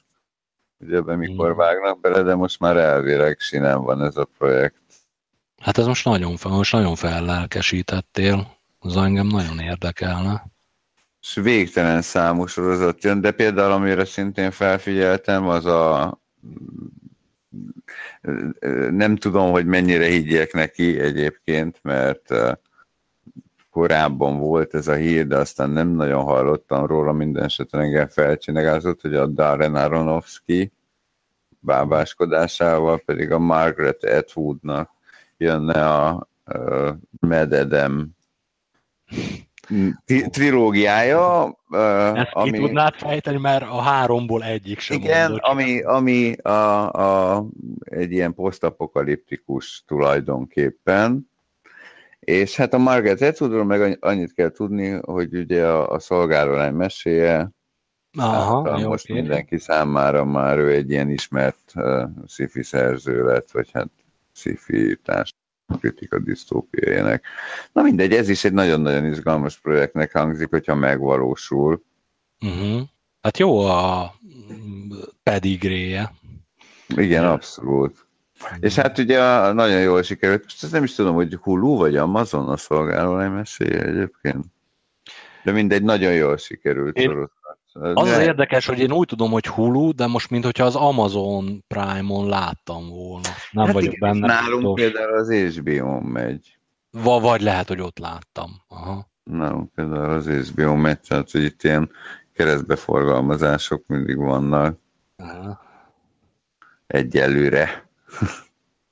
[0.78, 1.56] hogy ebben mikor hmm.
[1.56, 4.82] vágnak bele, de most már elvileg sinem van ez a projekt.
[5.62, 10.46] Hát ez most nagyon, most nagyon fellelkesítettél, az engem nagyon érdekelne.
[11.20, 16.18] És végtelen számú sorozat jön, de például amire szintén felfigyeltem, az a
[18.90, 22.34] nem tudom, hogy mennyire higgyek neki egyébként, mert
[23.70, 29.00] korábban volt ez a hír, de aztán nem nagyon hallottam róla, minden esetben engem felcsinegázott,
[29.00, 30.72] hogy a Darren Aronofsky
[31.60, 34.90] bábáskodásával pedig a Margaret Atwoodnak
[35.36, 36.28] jönne a
[37.20, 38.18] Adam
[40.30, 41.56] trilógiája.
[42.14, 45.46] Ezt ami, ki tudnád fejteni, mert a háromból egyik sem Igen, mondott.
[45.46, 47.46] ami, ami a, a,
[47.80, 51.30] egy ilyen posztapokaliptikus tulajdonképpen,
[52.20, 57.50] és hát a Margaret Atwoodról meg annyit kell tudni, hogy ugye a, a szolgárólány meséje,
[58.18, 59.20] Aha, hát, jó, most okay.
[59.20, 63.88] mindenki számára már ő egy ilyen ismert uh, sci szerző lett, vagy hát
[64.32, 65.34] sci társ
[65.78, 67.22] kritika disztópiájának.
[67.72, 71.82] Na mindegy, ez is egy nagyon-nagyon izgalmas projektnek hangzik, hogyha megvalósul.
[72.40, 72.80] Uh-huh.
[73.22, 74.14] Hát jó a
[75.22, 76.12] pedigréje.
[76.96, 78.06] Igen, abszolút.
[78.42, 78.58] Uh-huh.
[78.60, 81.96] És hát ugye a, nagyon jól sikerült, most ezt nem is tudom, hogy Hulu vagy
[81.96, 84.44] Amazon a szolgáló mesélje egyébként.
[85.44, 87.32] De mindegy, nagyon jól sikerült Én, sorozat.
[87.72, 92.28] Az az érdekes, hogy én úgy tudom, hogy Hulu, de most mintha az Amazon Prime-on
[92.28, 93.28] láttam volna.
[93.50, 94.26] Nem hát vagyok igen, benne.
[94.26, 94.92] Nálunk biztos.
[94.92, 96.58] például az HBO-n megy.
[96.90, 98.50] Va, vagy lehet, hogy ott láttam.
[98.68, 99.08] Aha.
[99.22, 101.90] Nálunk például az HBO megy, tehát hogy itt ilyen
[102.32, 104.78] keresztbeforgalmazások mindig vannak.
[105.16, 105.60] Aha.
[106.86, 107.88] Egyelőre.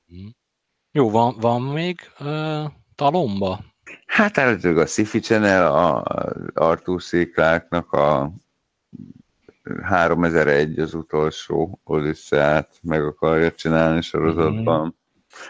[0.06, 0.26] Hm.
[0.92, 2.64] Jó, van, van még uh,
[2.94, 3.60] talomba?
[4.06, 6.04] Hát előttük a Sci-Fi Channel, a
[6.54, 8.32] Arthur Székláknak a
[9.82, 14.88] 3001 az utolsó Odysseát meg akarja csinálni sorozatban, mm-hmm.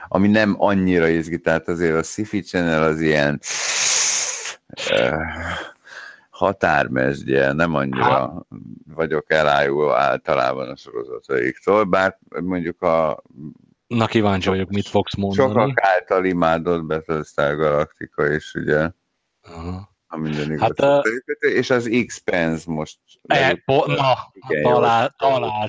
[0.08, 3.40] ami nem annyira izgi, tehát azért a Sci-Fi Channel az ilyen
[4.90, 5.22] uh,
[6.30, 8.46] határmesdje, nem annyira ha.
[8.94, 13.22] vagyok elájulva általában a sorozataiktól, bár mondjuk a
[13.86, 15.48] Na kíváncsi vagyok, mit fogsz mondani.
[15.48, 18.90] Sokak által imádott Battlestar Galactica is, ugye?
[19.42, 19.96] Aha.
[20.10, 21.02] A minden hát, uh,
[21.38, 22.98] és az X-Pens most...
[23.26, 24.14] E, po, na,
[24.48, 25.68] igen, talál, talál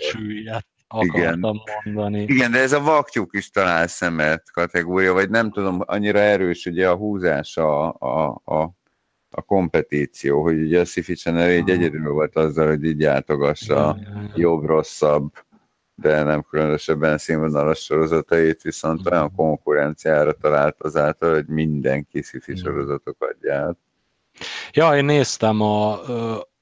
[0.99, 1.39] igen.
[1.83, 2.21] mondani.
[2.21, 6.89] Igen, de ez a vaktyúk is talál szemet kategória, vagy nem tudom, annyira erős ugye
[6.89, 8.71] a húzás a, a, a,
[9.29, 13.97] a kompetíció, hogy ugye a Sci-Fi Channel egy egyedül volt azzal, hogy így játogassa
[14.35, 15.33] jobb-rosszabb,
[15.95, 23.77] de nem különösebben színvonalas sorozatait, viszont olyan konkurenciára talált azáltal, hogy mindenki sci-fi sorozatokat gyárt.
[24.71, 25.99] Ja, én néztem a,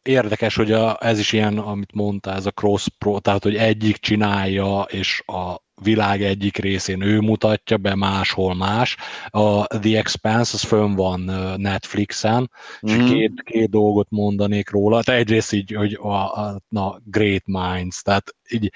[0.01, 3.97] érdekes, hogy a, ez is ilyen, amit mondta, ez a cross pro, tehát hogy egyik
[3.97, 8.95] csinálja, és a világ egyik részén ő mutatja be, máshol más.
[9.29, 11.19] A The Expanse, az fönn van
[11.57, 12.89] Netflixen, mm.
[12.89, 13.05] és mhm.
[13.05, 15.03] két, két dolgot mondanék róla.
[15.03, 18.71] Tehát egyrészt így, hogy a, a, a Great Minds, tehát így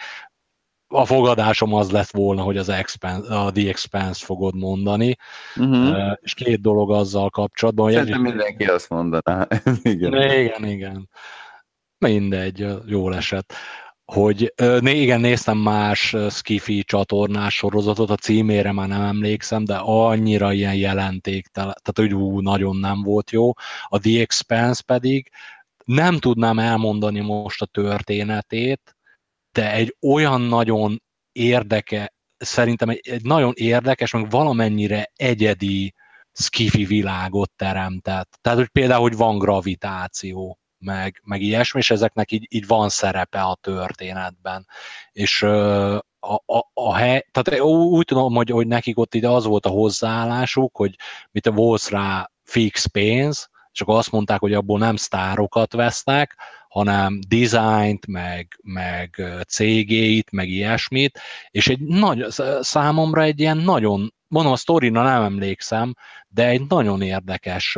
[0.91, 5.15] a fogadásom az lett volna, hogy az Expanse, a The Expanse fogod mondani,
[5.55, 6.17] uh-huh.
[6.21, 7.91] és két dolog azzal kapcsolatban.
[7.91, 9.47] Szerintem hogy mindenki azt mondaná.
[9.83, 10.13] igen.
[10.13, 11.09] igen, igen.
[11.97, 13.53] Mindegy, jól esett
[14.11, 20.75] hogy igen, néztem más skifi csatornás sorozatot, a címére már nem emlékszem, de annyira ilyen
[20.75, 23.51] jelentéktelen, tehát hogy ú, nagyon nem volt jó.
[23.87, 25.31] A The Expanse pedig
[25.85, 28.95] nem tudnám elmondani most a történetét,
[29.51, 35.93] de egy olyan nagyon érdeke, szerintem egy, egy nagyon érdekes, meg valamennyire egyedi
[36.33, 38.37] skifi világot teremtett.
[38.41, 43.41] Tehát, hogy például, hogy van gravitáció, meg, meg ilyesmi, és ezeknek így, így van szerepe
[43.41, 44.67] a történetben.
[45.11, 45.95] És a,
[46.45, 50.75] a, a hely, tehát úgy tudom, hogy, hogy nekik ott ide az volt a hozzáállásuk,
[50.77, 50.95] hogy
[51.31, 56.37] mit volt rá fix pénz, és akkor azt mondták, hogy abból nem sztárokat vesznek,
[56.72, 61.19] hanem dizájnt, meg, meg cégét, meg ilyesmit,
[61.49, 62.26] és egy nagy,
[62.61, 65.93] számomra egy ilyen nagyon, mondom, a sztorina nem emlékszem,
[66.28, 67.78] de egy nagyon érdekes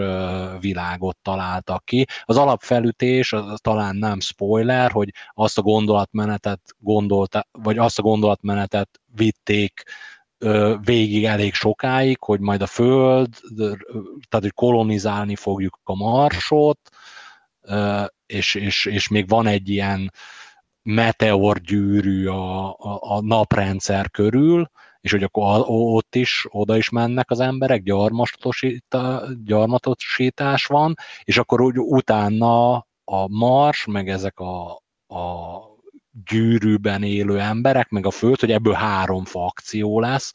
[0.60, 2.06] világot találtak ki.
[2.24, 8.89] Az alapfelütés, az talán nem spoiler, hogy azt a gondolatmenetet gondolta, vagy azt a gondolatmenetet
[9.16, 9.84] vitték
[10.84, 13.30] végig elég sokáig, hogy majd a Föld,
[14.30, 16.80] tehát hogy kolonizálni fogjuk a Marsot,
[18.26, 20.11] és, és, és még van egy ilyen
[20.82, 24.70] meteorgyűrű a, a, a naprendszer körül,
[25.01, 27.84] és hogy akkor ott is, oda is mennek az emberek,
[29.43, 34.72] gyarmatosítás van, és akkor úgy utána a Mars, meg ezek a,
[35.07, 35.59] a
[36.26, 40.34] gyűrűben élő emberek, meg a Föld, hogy ebből három fakció lesz,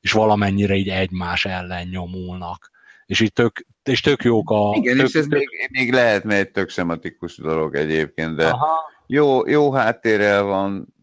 [0.00, 2.70] és valamennyire így egymás ellen nyomulnak.
[3.06, 4.72] És így tök, és tök jók a...
[4.76, 5.38] Igen, tök, és ez tök...
[5.38, 8.78] még, még lehetne egy tök szematikus dolog egyébként, de Aha.
[9.06, 10.94] jó, jó háttérrel van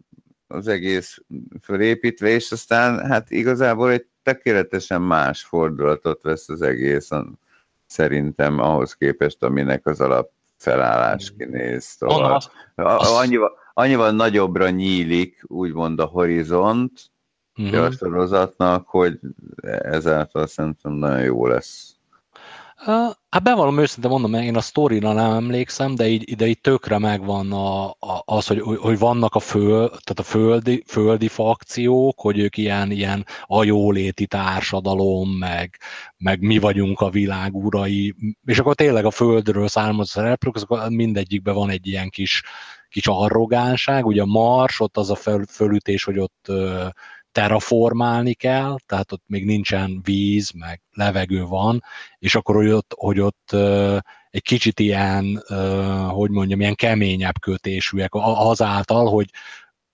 [0.48, 1.18] az egész
[1.62, 7.10] fölépítve, és aztán hát igazából egy tökéletesen más fordulatot vesz az egész,
[7.86, 11.38] szerintem ahhoz képest, aminek az alap felállás mm.
[11.38, 11.84] kinéz.
[11.84, 12.42] Szóval
[12.76, 16.92] annyival, annyival nagyobbra nyílik, úgymond a horizont
[17.58, 17.84] uh-huh.
[17.84, 19.20] a sorozatnak, hogy
[19.82, 21.97] ezáltal szerintem nagyon jó lesz.
[22.78, 27.52] Hát bevallom őszintén mondom, én a sztorira nem emlékszem, de így, de így tökre megvan
[27.52, 32.58] a, a, az, hogy, hogy vannak a, föl, tehát a földi, földi fakciók, hogy ők
[32.58, 35.78] ilyen, ilyen a jóléti társadalom, meg,
[36.18, 38.16] meg mi vagyunk a világ urai,
[38.46, 42.44] és akkor tényleg a földről származó szereplők, azok mindegyikben van egy ilyen kis,
[42.90, 46.52] kis arrogánság, ugye a Mars, ott az a föl, fölütés, hogy ott
[47.32, 51.84] terraformálni kell, tehát ott még nincsen víz, meg levegő van,
[52.20, 53.52] és akkor, hogy ott, hogy ott
[54.30, 55.44] egy kicsit ilyen,
[56.10, 59.30] hogy mondjam, ilyen keményebb kötésűek azáltal, hogy,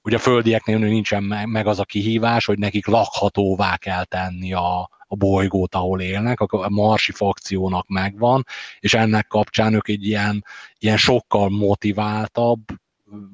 [0.02, 5.16] hogy a földieknél nincsen meg az a kihívás, hogy nekik lakhatóvá kell tenni a, a
[5.16, 8.46] bolygót, ahol élnek, a marsi fakciónak megvan,
[8.80, 10.46] és ennek kapcsán ők egy ilyen,
[10.78, 12.60] ilyen sokkal motiváltabb,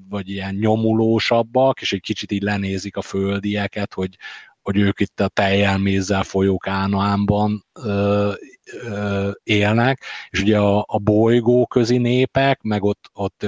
[0.09, 4.17] vagy ilyen nyomulósabbak, és egy kicsit így lenézik a földieket, hogy,
[4.61, 8.31] hogy ők itt a teljelmézzel folyó Kánaánban ö,
[8.83, 13.45] ö, élnek, és ugye a, a bolygó közi népek, meg ott, ott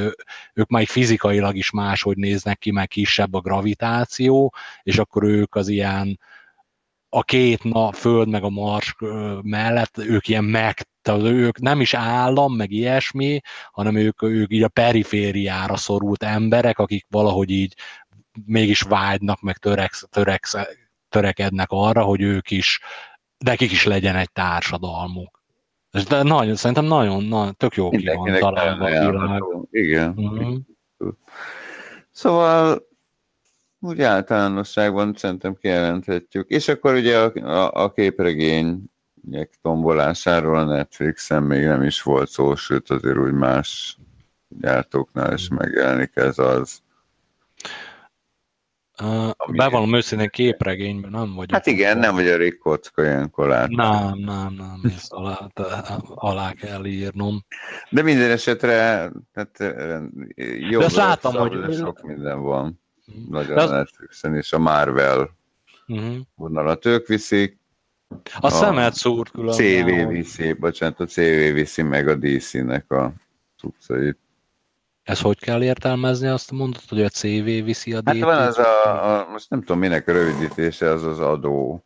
[0.53, 4.53] ők már fizikailag is máshogy néznek ki, meg kisebb a gravitáció,
[4.83, 6.19] és akkor ők az ilyen
[7.13, 8.95] a két na, Föld meg a Mars
[9.41, 13.39] mellett ők ilyen meg, tehát ők nem is állam, meg ilyesmi,
[13.71, 17.73] hanem ők, ők így a perifériára szorult emberek, akik valahogy így
[18.45, 20.55] mégis vágynak, meg töreksz, töreksz,
[21.09, 22.79] törekednek arra, hogy ők is,
[23.37, 25.43] nekik is legyen egy társadalmuk.
[26.07, 29.43] De nagyon, szerintem nagyon, nagyon tök jó ki van találva a világ.
[29.71, 30.13] Igen.
[30.17, 30.57] Uh-huh.
[32.11, 32.89] Szóval
[33.81, 36.49] úgy általánosságban szerintem kijelenthetjük.
[36.49, 42.55] És akkor ugye a, a, a képregények tombolásáról a Netflixen még nem is volt szó,
[42.55, 43.97] sőt azért úgy más
[44.47, 46.81] gyártóknál is megjelenik ez az.
[49.03, 51.51] Uh, bevallom őszintén képregényben nem vagy.
[51.51, 53.69] Hát igen, nem vagy a Rick Kocka ilyenkor lát.
[53.69, 55.47] Nem, nem, nem, ezt alá,
[56.05, 57.45] alá kell írnom.
[57.89, 59.57] De minden esetre hát,
[60.69, 62.80] jó, De láttam, hogy sok minden van.
[63.29, 63.69] Nagyon az...
[63.69, 65.29] Netflixen, és a Marvel
[65.87, 66.15] uh-huh.
[66.35, 67.59] vonalat ők viszik.
[68.09, 69.55] A, a szemet szúrt különben.
[69.55, 73.13] CV viszi, bocsánat, a CV viszi meg a DC-nek a
[73.57, 74.17] cuccait.
[75.03, 78.07] Ez hogy kell értelmezni azt mondod, hogy a CV viszi a DT?
[78.07, 81.83] Hát van az a, a, most nem tudom minek a rövidítése, az az adó.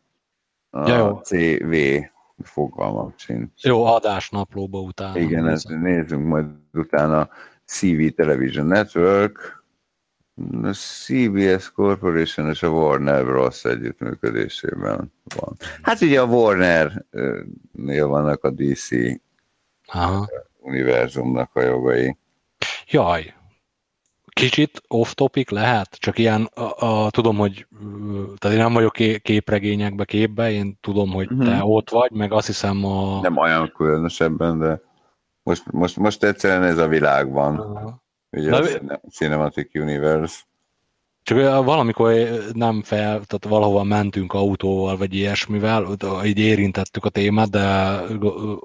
[0.69, 1.19] A ja, jó.
[1.23, 1.75] CV
[2.43, 3.63] fogalmam sincs.
[3.63, 5.19] Jó, adásnaplóba utána.
[5.19, 7.29] Igen, ezt nézzünk majd utána.
[7.65, 9.64] CV Television Network,
[10.63, 13.63] a CBS Corporation és a Warner Bros.
[13.63, 15.55] együttműködésében van.
[15.81, 18.89] Hát ugye a Warner-nél vannak a DC
[19.85, 20.27] Aha.
[20.59, 22.17] univerzumnak a jogai.
[22.87, 23.33] Jaj,
[24.25, 27.67] kicsit off-topic lehet, csak ilyen, a, a, tudom, hogy
[28.37, 31.47] tehát én nem vagyok képregényekbe képbe, én tudom, hogy uh-huh.
[31.47, 33.19] te ott vagy, meg azt hiszem a...
[33.21, 34.81] Nem olyan különösebben, de
[35.43, 37.59] most, most, most egyszerűen ez a világban.
[37.59, 37.91] Uh-huh.
[38.35, 38.49] Ugye
[38.81, 40.35] Na, a Cinematic Universe.
[41.23, 42.13] Csak valamikor
[42.53, 47.97] nem fel, tehát valahova mentünk autóval, vagy ilyesmivel, így érintettük a témát, de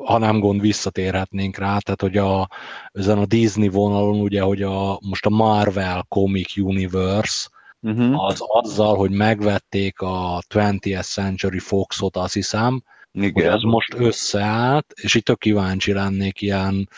[0.05, 2.49] ha nem gond, visszatérhetnénk rá, tehát hogy a,
[2.93, 7.49] ezen a Disney vonalon, ugye, hogy a, most a Marvel Comic Universe,
[7.81, 8.25] uh-huh.
[8.25, 13.33] az azzal, hogy megvették a 20th Century Fox-ot, azt hiszem, Igen.
[13.33, 16.89] hogy az most összeállt, és itt tök kíváncsi lennék ilyen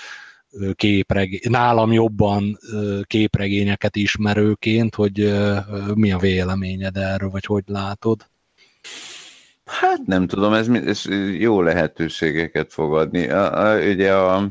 [0.75, 2.59] képregény, nálam jobban
[3.03, 5.35] képregényeket ismerőként, hogy
[5.95, 8.31] mi a véleményed erről, vagy hogy látod?
[9.65, 11.05] Hát nem tudom, ez, ez
[11.39, 13.29] jó lehetőségeket fog adni.
[13.29, 14.49] A, a, ugye a,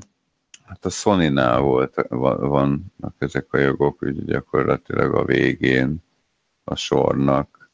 [0.65, 6.03] hát a Sony-nál volt, vannak ezek a jogok, ugye gyakorlatilag a végén
[6.63, 7.71] a sornak,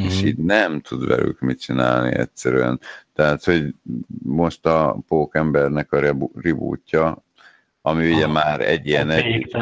[0.00, 0.04] mm.
[0.04, 0.26] és mhm.
[0.26, 2.80] így nem tud velük mit csinálni egyszerűen.
[3.14, 3.74] Tehát, hogy
[4.22, 5.98] most a Pókembernek a
[6.34, 7.24] rebootja
[7.90, 9.56] ami ugye ah, már egy ilyen, egy,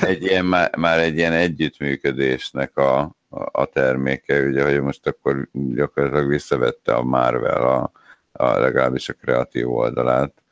[0.00, 2.98] egy ilyen, már, már egy ilyen együttműködésnek a,
[3.28, 7.92] a, a terméke, ugye, hogy most akkor gyakorlatilag visszavette a Marvel a,
[8.32, 10.42] a legalábbis a kreatív oldalát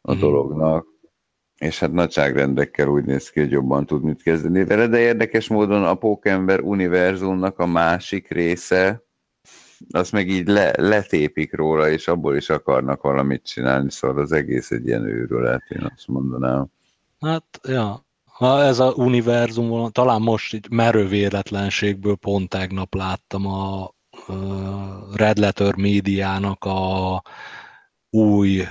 [0.00, 0.20] a mm.
[0.20, 0.86] dolognak,
[1.58, 5.84] és hát nagyságrendekkel úgy néz ki, hogy jobban tud mit kezdeni vele, de érdekes módon
[5.84, 9.05] a Pókember univerzumnak a másik része,
[9.90, 14.70] azt meg így le, letépik róla, és abból is akarnak valamit csinálni, szóval az egész
[14.70, 16.66] egy ilyen őrület, én azt mondanám.
[17.20, 23.94] Hát, ja, ha ez a univerzum, talán most így merő véletlenségből pont tegnap láttam a
[25.14, 27.22] Red Letter médiának a
[28.10, 28.66] új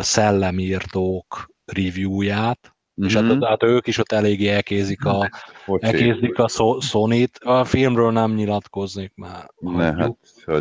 [0.00, 3.08] szellemírtók reviewját, Mm-hmm.
[3.08, 3.42] És hát, mhm.
[3.42, 5.30] hát ők is ott eléggé elkézik a,
[5.78, 6.48] elkézik a
[6.80, 7.38] Sony-t.
[7.38, 9.50] A filmről nem nyilatkoznék már.
[9.56, 10.16] Ne, hát,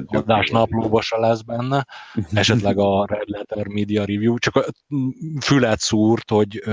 [0.06, 1.86] Adás naplóba se lesz benne,
[2.34, 4.66] esetleg a Red Letter Media Review, csak
[5.42, 6.64] fület szúrt, hogy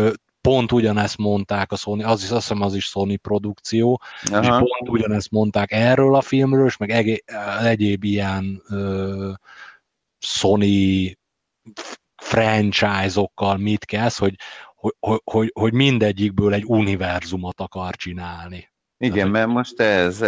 [0.41, 4.01] pont ugyanezt mondták a Sony, az is, azt hiszem az is Sony produkció,
[4.31, 4.43] Aha.
[4.43, 7.25] és pont ugyanezt mondták erről a filmről, és meg egé,
[7.63, 9.33] egyéb ilyen uh,
[10.19, 11.17] Sony
[12.17, 14.35] franchise-okkal mit kezd, hogy
[14.83, 18.71] hogy, hogy, hogy mindegyikből egy univerzumot akar csinálni.
[18.99, 20.23] Igen, mert most ez,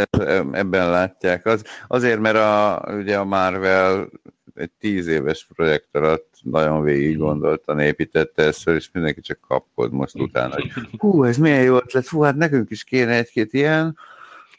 [0.52, 1.46] ebben látják.
[1.46, 4.08] Az, azért, mert a, ugye a Marvel
[4.54, 10.14] egy tíz éves projekt alatt nagyon végig gondolta, építette ezt és mindenki csak kapkod most
[10.14, 13.98] utána, hogy hú, ez milyen jó ötlet, hú, hát nekünk is kéne egy-két ilyen.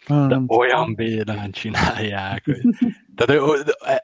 [0.07, 2.45] De olyan bénán csinálják.
[2.45, 2.61] Hogy...
[3.15, 3.41] Tehát,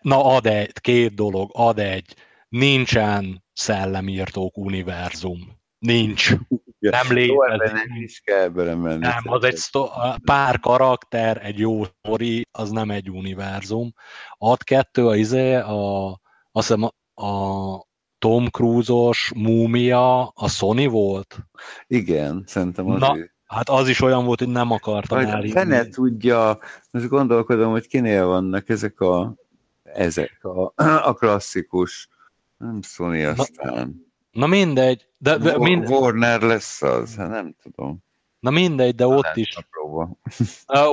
[0.02, 2.16] na ad egy, két dolog, ad egy,
[2.50, 5.60] nincsen szellemírtók univerzum.
[5.86, 6.34] Nincs.
[6.80, 7.74] Nem létezik.
[7.74, 9.00] Nem is kell belemenni.
[9.00, 9.92] Nem, az egy szto-
[10.24, 13.94] pár karakter, egy jó sztori, az nem egy univerzum.
[14.38, 16.10] Ad kettő a izé, a,
[16.52, 21.40] azt hiszem a, a Tom Cruise-os múmia a Sony volt?
[21.88, 23.16] Igen, szerintem az Na,
[23.46, 25.52] Hát az is olyan volt, hogy nem akartam elhinni.
[25.52, 26.60] Fene tudja,
[26.92, 29.36] most gondolkodom, hogy kinél vannak ezek a,
[29.84, 30.74] ezek a,
[31.10, 32.10] a klasszikus,
[32.58, 33.74] nem Sony aztán.
[33.74, 35.08] Na mindegy.
[35.18, 35.90] De, de mind...
[35.90, 38.04] Warner lesz az, hát nem tudom.
[38.40, 39.58] Na mindegy, de ott is.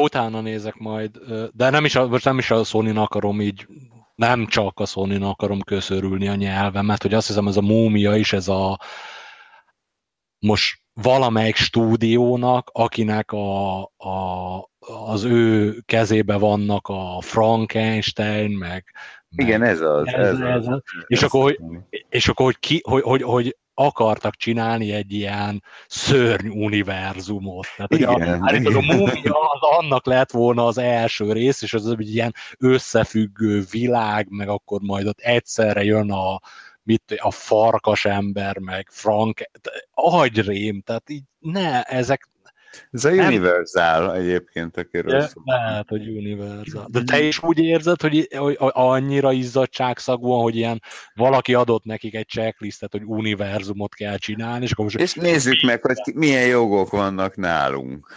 [0.00, 1.18] Utána nézek majd.
[1.52, 3.66] De nem is a, most nem is a sony akarom így,
[4.14, 8.32] nem csak a sony akarom köszörülni a nyelvemet, hogy azt hiszem ez a múmia is,
[8.32, 8.78] ez a
[10.38, 18.84] most valamelyik stúdiónak, akinek a, a, az ő kezébe vannak a Frankenstein, meg,
[19.36, 20.06] igen, ez az.
[20.06, 20.82] Ez, ez, ez, az.
[21.06, 21.58] És, akkor, hogy,
[22.08, 27.66] és akkor, hogy, ki, hogy, hogy, hogy akartak csinálni egy ilyen szörny univerzumot.
[27.76, 28.74] Tehát, igen, a, igen.
[28.74, 34.26] a múmia az annak lett volna az első rész, és az egy ilyen összefüggő világ,
[34.30, 36.40] meg akkor majd ott egyszerre jön a,
[36.82, 39.40] mit, a farkas ember, meg Frank,
[39.90, 42.28] agyrém, tehát így ne, ezek
[42.90, 44.14] Ez a Universal nem.
[44.14, 45.40] egyébként, akiről szó.
[45.44, 46.86] Lehet, hogy Universal.
[46.90, 50.82] De te is úgy érzed, hogy, hogy annyira izzadságszagúan, hogy ilyen
[51.14, 54.98] valaki adott nekik egy checklistet, hogy univerzumot kell csinálni, és akkor most...
[54.98, 58.16] És nézzük meg, hogy milyen jogok vannak nálunk.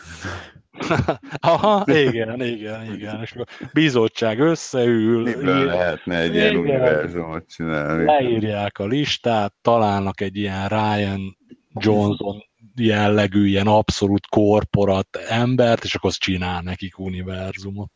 [1.39, 3.21] Aha, igen, igen, igen.
[3.21, 5.21] És a bizottság összeül.
[5.23, 5.65] Miből ír...
[5.65, 8.03] lehetne egy ilyen univerzumot csinálni?
[8.03, 11.37] Leírják a listát, találnak egy ilyen Ryan
[11.73, 12.43] Johnson
[12.75, 17.91] jellegű, ilyen abszolút korporat embert, és akkor az csinál nekik univerzumot.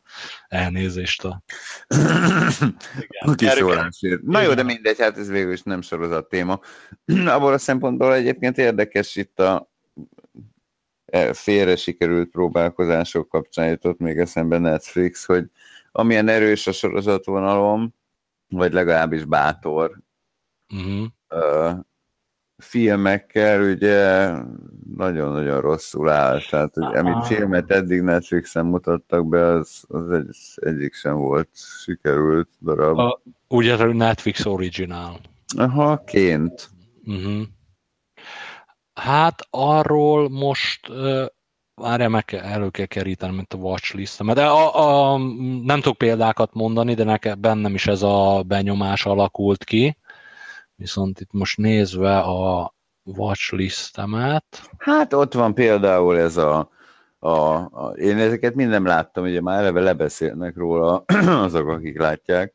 [0.48, 1.42] Elnézést a...
[3.36, 3.90] Igen,
[4.22, 6.60] Na jó, de mindegy, hát ez végül is nem sorozat téma.
[7.26, 9.70] Abból a szempontból egyébként érdekes itt a
[11.04, 15.44] e, félre sikerült próbálkozások kapcsán jutott még eszembe Netflix, hogy
[15.92, 17.94] amilyen erős a sorozatvonalom,
[18.48, 20.00] vagy legalábbis bátor,
[20.74, 21.84] uh-huh
[22.58, 24.30] filmekkel ugye
[24.96, 26.40] nagyon-nagyon rosszul áll.
[26.50, 31.48] Tehát, hogy amit filmet eddig Netflixen mutattak be, az, az egy, egyik sem volt
[31.82, 32.98] sikerült darab.
[32.98, 35.16] A, ugye Netflix original.
[35.56, 36.70] Aha, ként.
[37.04, 37.42] Uh-huh.
[38.94, 41.26] Hát arról most uh,
[41.74, 45.18] várjál, meg kell, elő kell keríteni, mint a watchlist De a, a,
[45.62, 49.96] nem tudok példákat mondani, de nekem bennem is ez a benyomás alakult ki
[50.76, 52.74] Viszont itt most nézve a
[53.04, 54.70] watchlistemet...
[54.78, 56.70] Hát ott van például ez a,
[57.18, 61.04] a, a én ezeket mind nem láttam, ugye már eleve lebeszélnek róla
[61.46, 62.54] azok, akik látják,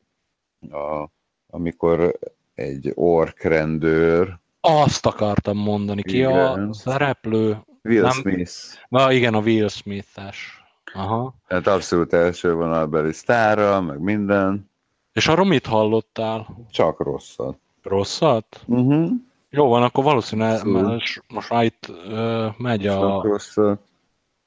[0.72, 1.08] a,
[1.48, 2.20] amikor
[2.54, 6.70] egy ork rendőr azt akartam mondani, ki igen.
[6.70, 7.58] a szereplő?
[7.84, 8.54] Will nem, Smith.
[8.88, 10.64] Na igen, a Will Smith-es.
[10.94, 11.36] Aha.
[11.48, 14.70] Hát abszolút első vonalbeli sztára, meg minden.
[15.14, 16.48] És arról mit hallottál?
[16.72, 17.58] Csak rosszat.
[17.84, 18.64] Rosszat?
[18.66, 19.12] Uh-huh.
[19.50, 23.22] Jó van, akkor valószínűleg most, most már itt uh, megy a...
[23.22, 23.80] Rosszat.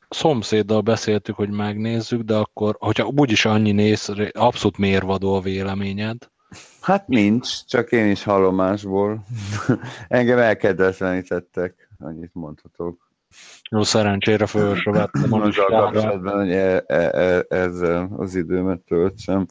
[0.09, 6.16] Szomszéddal beszéltük, hogy megnézzük, de akkor, hogyha úgyis annyi néz, abszolút mérvadó a véleményed.
[6.80, 9.24] Hát nincs, csak én is hallomásból.
[10.09, 13.11] Engem elkedvetlenítettek, annyit mondhatok.
[13.70, 16.37] Jó, szerencsére fölösre vettem a listára.
[16.39, 19.47] hogy e, e, e, ezzel az időmet töltsem.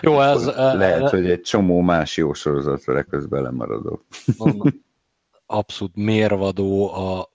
[0.00, 0.46] Jó, ez...
[0.54, 4.04] Lehet, hogy egy csomó más jó sorozatra közben lemaradok.
[5.46, 7.30] Abszolút mérvadó a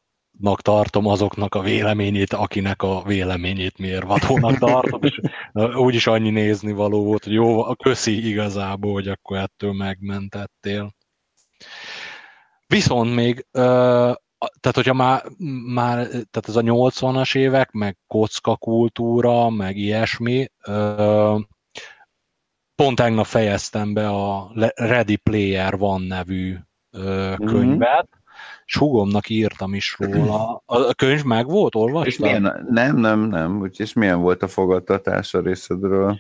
[0.62, 5.20] tartom azoknak a véleményét, akinek a véleményét mérvadónak tartom, és
[5.76, 10.96] úgyis annyi nézni való volt, hogy jó, a köszi igazából, hogy akkor ettől megmentettél.
[12.68, 15.24] Viszont még, tehát hogyha már,
[15.74, 20.48] már tehát ez a 80-as évek, meg kocka kultúra, meg ilyesmi,
[22.78, 26.56] pont tegnap fejeztem be a Ready Player One nevű
[26.92, 28.64] ö, könyvet, mm-hmm.
[28.66, 30.64] és hugomnak írtam is róla.
[30.66, 32.08] A könyv meg volt, olvastad?
[32.08, 33.70] És milyen, nem, nem, nem.
[33.78, 36.18] És milyen volt a fogadtatás a részedről?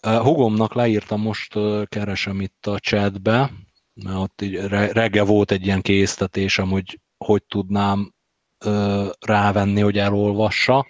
[0.00, 3.50] Hugomnak leírtam, most keresem itt a chatbe,
[4.04, 4.56] mert ott így
[4.92, 8.12] reggel volt egy ilyen késztetésem, hogy hogy tudnám
[9.26, 10.86] rávenni, hogy elolvassa.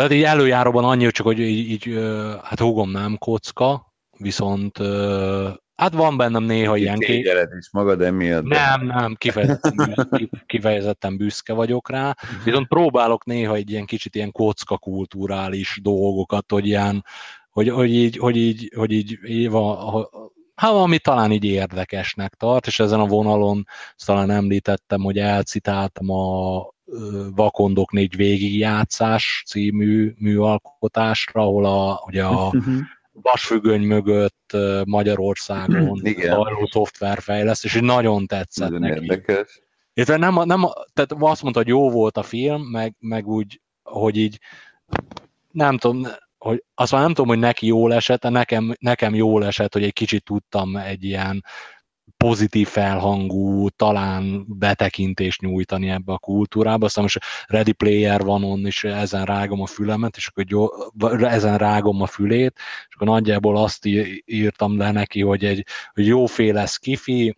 [0.00, 1.98] Tehát így előjáróban annyi, csak hogy így, így
[2.42, 4.78] hát húgom nem kocka, viszont
[5.74, 6.98] hát van bennem néha Itt ilyen...
[6.98, 8.44] Kégyeled is magad emiatt.
[8.44, 14.78] Nem, nem, kifejezetten kifejezetten büszke vagyok rá, viszont próbálok néha egy ilyen kicsit ilyen kocka
[14.78, 17.04] kulturális dolgokat, hogy ilyen,
[17.50, 20.08] hogy, hogy így, hogy így, hogy így, így van,
[20.54, 23.66] hát valami talán így érdekesnek tart, és ezen a vonalon
[24.04, 26.62] talán említettem, hogy elcitáltam a
[27.34, 32.74] Vakondok négy végigjátszás című műalkotásra, ahol a, ugye a uh-huh.
[33.12, 39.02] vasfüggöny mögött Magyarországon zajló szoftverfejleszt, és nagyon tetszett nagyon neki.
[39.02, 39.60] Érdekes.
[39.92, 44.16] Érte, nem, nem, tehát azt mondta, hogy jó volt a film, meg, meg úgy, hogy
[44.16, 44.38] így
[45.50, 46.06] nem tudom,
[46.44, 49.82] hogy azt már nem tudom, hogy neki jól esett, de nekem, nekem jól esett, hogy
[49.82, 51.44] egy kicsit tudtam egy ilyen
[52.16, 56.84] pozitív felhangú, talán betekintést nyújtani ebbe a kultúrába.
[56.84, 60.70] Aztán most Ready Player van on, és ezen rágom a fülemet, és akkor gyó,
[61.20, 62.52] ezen rágom a fülét,
[62.88, 63.86] és akkor nagyjából azt
[64.24, 67.36] írtam le neki, hogy egy hogy jóféle skifi,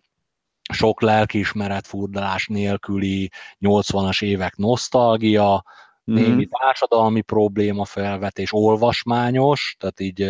[0.73, 5.63] sok lelkiismeret furdalás nélküli 80-as évek nosztalgia,
[6.03, 6.41] némi mm-hmm.
[6.63, 10.29] társadalmi probléma felvetés, olvasmányos, tehát így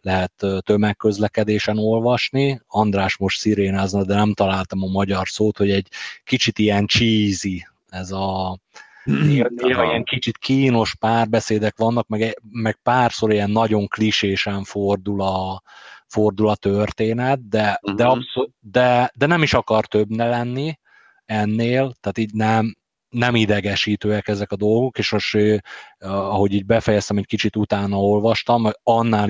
[0.00, 2.60] lehet tömegközlekedésen olvasni.
[2.66, 5.88] András most szirénázna, de nem találtam a magyar szót, hogy egy
[6.24, 8.58] kicsit ilyen cheesy ez a
[9.04, 9.26] mhm.
[9.26, 15.62] néha, néha ilyen kicsit kínos párbeszédek vannak, meg, meg párszor ilyen nagyon klisésen fordul a,
[16.06, 17.96] fordul a történet, de, uh-huh.
[17.96, 18.12] de, mhm.
[18.12, 20.78] abszol, de, de nem is akar több ne lenni
[21.24, 22.76] ennél, tehát így nem,
[23.14, 25.38] nem idegesítőek ezek a dolgok, és most,
[25.98, 29.28] ahogy így befejeztem, egy kicsit utána olvastam, annál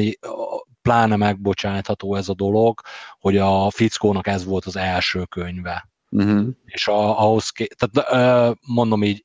[0.83, 2.81] pláne megbocsátható ez a dolog,
[3.19, 5.89] hogy a fickónak ez volt az első könyve.
[6.11, 6.49] Uh-huh.
[6.65, 9.25] És a, ahhoz, tehát mondom így,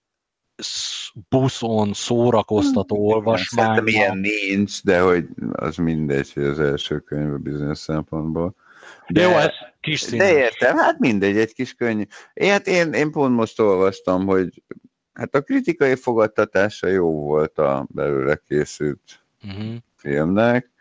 [1.29, 3.05] buszon szórakoztató hmm.
[3.05, 3.65] olvasmány.
[3.65, 8.55] Szerintem ilyen nincs, de hogy az mindegy, hogy az első könyv bizonyos szempontból.
[9.07, 10.27] De, Jó, ez kis színes.
[10.27, 12.07] De értem, hát mindegy, egy kis könyv.
[12.33, 14.63] Én, hát én, én pont most olvastam, hogy
[15.13, 19.73] hát a kritikai fogadtatása jó volt a belőle készült uh-huh.
[19.95, 20.71] filmnek,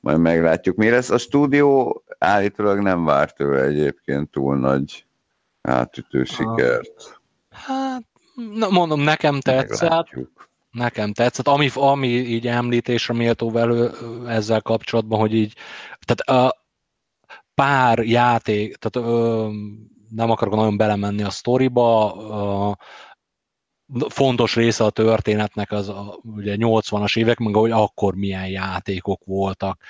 [0.00, 1.10] majd meglátjuk, mi lesz.
[1.10, 5.06] A stúdió állítólag nem várt tőle egyébként túl nagy
[5.62, 7.20] átütő sikert.
[7.50, 8.04] Hát,
[8.54, 9.80] na, mondom, nekem tetszett.
[9.80, 10.48] Meglátjuk.
[10.70, 11.46] Nekem tetszett.
[11.46, 13.90] Ami, ami így említésre méltó velő
[14.26, 15.54] ezzel kapcsolatban, hogy így,
[16.00, 16.66] tehát a
[17.58, 19.48] pár játék, tehát ö,
[20.08, 22.70] nem akarok nagyon belemenni a sztoriba, ö,
[24.08, 29.82] fontos része a történetnek az a, ugye 80-as évek, meg hogy akkor milyen játékok voltak.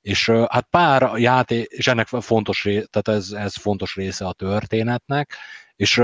[0.00, 5.34] És hát pár játék, és ennek fontos, része, tehát ez, ez fontos része a történetnek,
[5.76, 6.02] és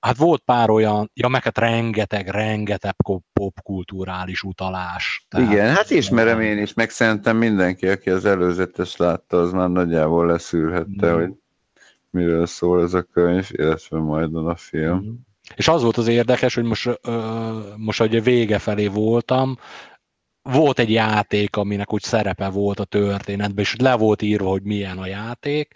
[0.00, 2.94] hát volt pár olyan, ja meg hát rengeteg, rengeteg
[3.32, 5.26] popkulturális utalás.
[5.28, 9.68] Tehát, Igen, hát ismerem én is, meg szerintem mindenki, aki az előzetes látta, az már
[9.68, 11.14] nagyjából leszűrhette, mm.
[11.14, 11.32] hogy
[12.10, 14.96] miről szól ez a könyv, illetve majd a film.
[14.96, 15.12] Mm.
[15.54, 19.56] És az volt az érdekes, hogy most, ö, most ugye vége felé voltam,
[20.42, 24.98] volt egy játék, aminek úgy szerepe volt a történetben, és le volt írva, hogy milyen
[24.98, 25.74] a játék,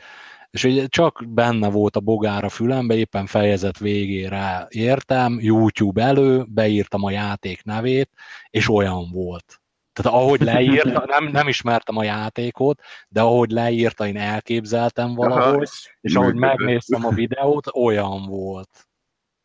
[0.54, 6.44] és ugye csak benne volt a bogár a fülembe, éppen fejezet végére értem, YouTube elő,
[6.48, 8.10] beírtam a játék nevét,
[8.50, 9.60] és olyan volt.
[9.92, 15.64] Tehát ahogy leírta, nem, nem ismertem a játékot, de ahogy leírta, én elképzeltem valahogy, Aha,
[16.00, 18.88] és ahogy megnéztem a videót, olyan volt.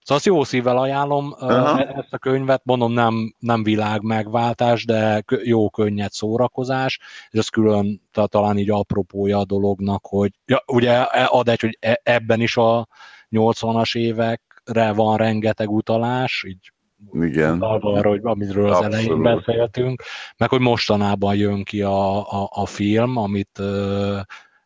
[0.10, 1.80] Szóval azt jó szívvel ajánlom Aha.
[1.80, 6.99] E-, ezt a könyvet, mondom nem, nem világ megváltás, de jó könnyed szórakozás,
[7.30, 11.78] és ez külön talán így apropója a dolognak, hogy ja, ugye e, ad egy, hogy
[11.80, 12.88] e, ebben is a
[13.32, 16.72] 80-as évekre van rengeteg utalás, így
[17.14, 17.62] igen.
[17.62, 18.93] arra, hogy amiről az Abszolút.
[18.93, 20.03] elején beszéltünk,
[20.38, 23.62] meg hogy mostanában jön ki a, a, a film, amit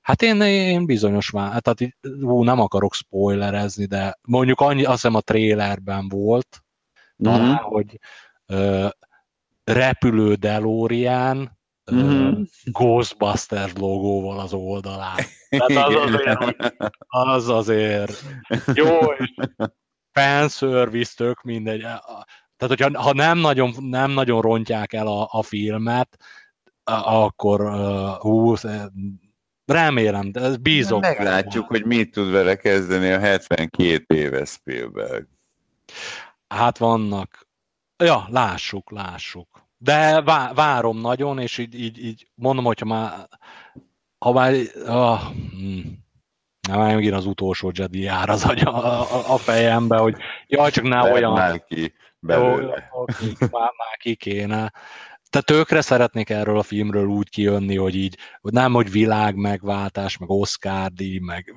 [0.03, 5.15] Hát én, én bizonyos már, tehát hú, nem akarok spoilerezni, de mondjuk annyi, azt hiszem
[5.15, 6.63] a trailerben volt,
[7.23, 7.53] talán, mm-hmm.
[7.53, 7.99] hogy
[8.45, 8.87] ö,
[9.63, 11.59] repülő DeLorean,
[11.93, 12.41] mm-hmm.
[12.63, 15.15] Ghostbusters logóval az oldalán.
[15.49, 16.65] Tehát az azért,
[17.07, 18.23] az azért
[18.73, 19.33] jó, és
[20.11, 21.81] fanservice tök mindegy.
[21.81, 26.17] Tehát, hogyha ha nem nagyon, nem nagyon rontják el a, a filmet,
[26.83, 28.55] akkor uh, hú,
[29.65, 31.01] Remélem, de ez bízok.
[31.01, 35.27] Meglátjuk, hogy mit tud vele kezdeni a 72 éves Spielberg.
[36.47, 37.47] Hát vannak.
[38.03, 39.47] Ja, lássuk, lássuk.
[39.77, 43.27] De vá- várom nagyon, és így, így, így mondom, hogyha már
[44.23, 44.53] ha már
[44.87, 46.01] oh, hmm.
[46.67, 50.15] Nem, megint az utolsó Jedi jár az agy a, a, a fejembe, hogy
[50.47, 51.33] jaj, csak ne olyan...
[51.33, 52.89] Már ki belőle.
[52.93, 53.05] Jó,
[53.39, 54.71] már, már ki kéne
[55.33, 60.29] tehát tökre szeretnék erről a filmről úgy kijönni, hogy így nem, hogy világ megváltás, meg
[60.29, 61.53] Oscar meg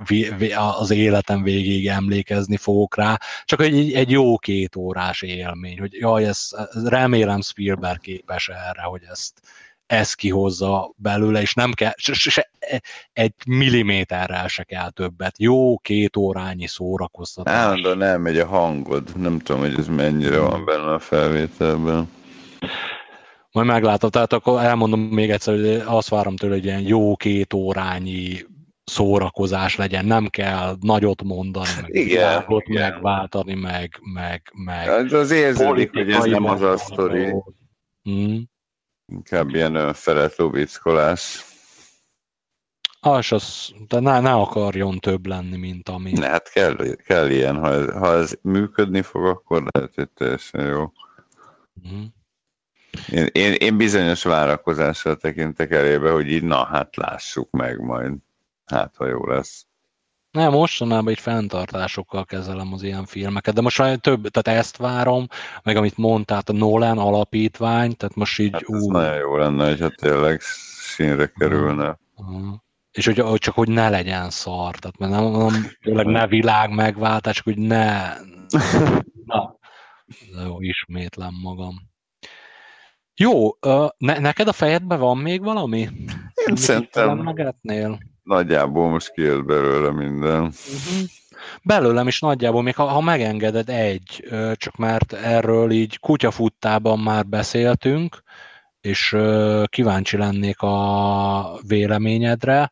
[0.79, 6.24] az életem végéig emlékezni fogok rá, csak egy, egy jó két órás élmény, hogy jaj,
[6.24, 6.49] ez,
[6.85, 9.33] remélem Spielberg képes erre, hogy ezt,
[9.87, 12.51] ezt kihozza belőle, és nem kell, se, se,
[13.12, 15.39] egy milliméterrel se kell többet.
[15.39, 17.55] Jó két órányi szórakoztatás.
[17.55, 22.09] Állandóan nem megy a hangod, nem tudom, hogy ez mennyire van benne a felvételben.
[23.57, 27.52] Majd meglátom, tehát akkor elmondom még egyszer, hogy azt várom tőle, hogy ilyen jó két
[27.52, 28.46] órányi
[28.84, 32.92] szórakozás legyen, nem kell nagyot mondani, meg igen, igen.
[32.92, 37.34] megváltani, meg, meg, meg az, az érződik, hogy ez nem az a sztori.
[38.02, 38.50] Hmm.
[39.12, 41.44] Inkább ilyen önfelett lubickolás.
[43.00, 46.12] Az, az, de ne, ne akarjon több lenni, mint ami.
[46.12, 46.76] Ne, hát kell,
[47.07, 50.92] kell ilyen, ha ez, ha ez működni fog, akkor lehet, hogy teljesen jó.
[51.82, 52.14] Hmm.
[53.09, 58.12] Én, én, én bizonyos várakozással tekintek elébe, hogy így na, hát lássuk meg majd.
[58.64, 59.66] Hát, ha jó lesz.
[60.30, 65.26] Nem, mostanában egy fenntartásokkal kezelem az ilyen filmeket, de most már több, tehát ezt várom,
[65.62, 68.53] meg amit mondtál, a Nolan alapítvány, tehát most így...
[68.53, 68.90] Hát ez ú...
[68.90, 71.98] nagyon jó lenne, hogyha tényleg színre kerülne.
[72.16, 72.55] Uh-huh.
[72.93, 76.70] És hogy, hogy csak hogy ne legyen szar, tehát mert nem, nem tényleg ne világ
[76.70, 78.12] megváltás, csak hogy ne...
[79.32, 79.56] Na,
[80.44, 81.74] jó, ismétlem magam.
[83.16, 83.51] Jó,
[83.98, 85.88] ne, neked a fejedben van még valami?
[86.48, 87.18] Én szerintem...
[87.18, 87.98] Megetnél?
[88.26, 90.43] nagyjából most kijött belőle minden.
[90.43, 91.09] Uh-huh.
[91.62, 98.22] Belőlem is nagyjából, még ha, ha megengeded egy, csak mert erről így kutyafuttában már beszéltünk,
[98.80, 99.16] és
[99.64, 102.70] kíváncsi lennék a véleményedre,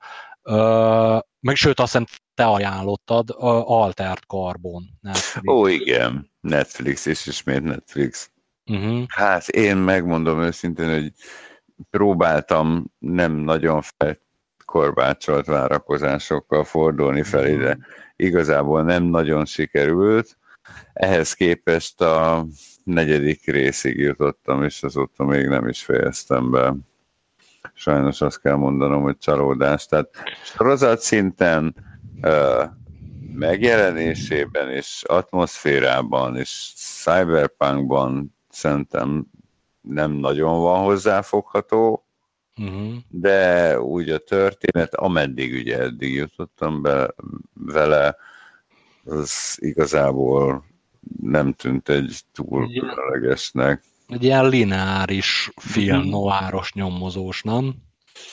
[1.41, 3.35] meg sőt azt hiszem te ajánlottad,
[3.67, 4.83] Altert Carbon.
[5.01, 5.49] Netflix.
[5.49, 8.31] Ó, igen, Netflix, és ismét Netflix.
[8.67, 9.05] Uh-huh.
[9.09, 11.13] Hát én megmondom őszintén, hogy
[11.91, 17.79] próbáltam nem nagyon felkorbácsolt várakozásokkal fordulni felé, de
[18.17, 20.39] igazából nem nagyon sikerült.
[20.93, 22.47] Ehhez képest a
[22.85, 26.75] negyedik részig jutottam, és azóta még nem is fejeztem be.
[27.75, 29.87] Sajnos azt kell mondanom, hogy csalódás.
[29.87, 30.09] Tehát
[30.43, 31.75] sorozat szinten
[32.23, 32.65] uh,
[33.35, 39.27] megjelenésében és atmoszférában és cyberpunkban szerintem
[39.81, 42.07] nem nagyon van hozzáfogható,
[42.57, 42.95] uh-huh.
[43.09, 47.15] de úgy a történet, ameddig ugye eddig jutottam be
[47.55, 48.17] vele,
[49.05, 50.65] az igazából
[51.23, 53.83] nem tűnt egy túl különlegesnek.
[54.09, 56.11] Egy ilyen lineáris film, uh-huh.
[56.11, 57.75] noáros nyomozós, nem?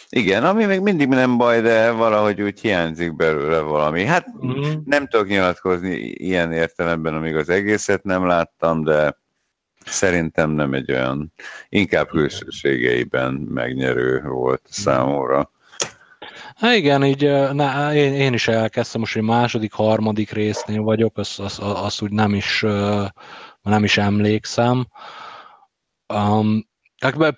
[0.09, 4.05] Igen, ami még mindig nem baj, de valahogy úgy hiányzik belőle valami.
[4.05, 4.67] Hát uh-huh.
[4.85, 9.19] nem tudok nyilatkozni ilyen értelemben, amíg az egészet nem láttam, de
[9.85, 11.33] szerintem nem egy olyan,
[11.69, 15.51] inkább külsőségeiben megnyerő volt számomra.
[16.55, 21.39] Hát igen, így na, én, én is elkezdtem, most egy második, harmadik résznél vagyok, azt
[21.39, 22.61] az, az, az úgy nem is,
[23.61, 24.87] nem is emlékszem.
[26.13, 26.69] Um,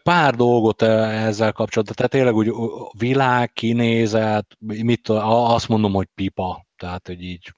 [0.04, 2.52] pár dolgot ezzel kapcsolatban, tehát tényleg úgy
[2.98, 7.54] világ, kinézet, mit, azt mondom, hogy pipa, tehát hogy így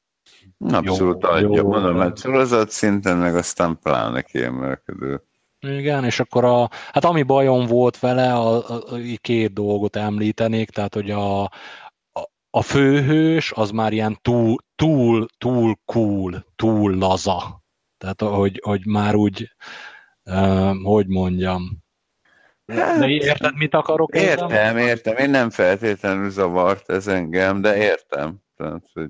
[0.59, 5.21] Abszolút jó, adja, jó, mondom, mert sorozat szinten meg aztán pláne kiemelkedő.
[5.59, 10.69] Igen, és akkor a, hát ami bajom volt vele, a, a, a két dolgot említenék,
[10.69, 11.49] tehát hogy a, a,
[12.49, 17.63] a főhős az már ilyen túl, túl, túl cool, túl laza.
[17.97, 19.55] Tehát, hogy, hogy már úgy,
[20.23, 21.83] uh, hogy mondjam,
[22.67, 24.15] Hát, de érted, mit akarok?
[24.15, 25.17] Értem, értem, értem.
[25.17, 28.35] Én nem feltétlenül zavart ez engem, de értem.
[28.57, 29.09] Tehát, hogy...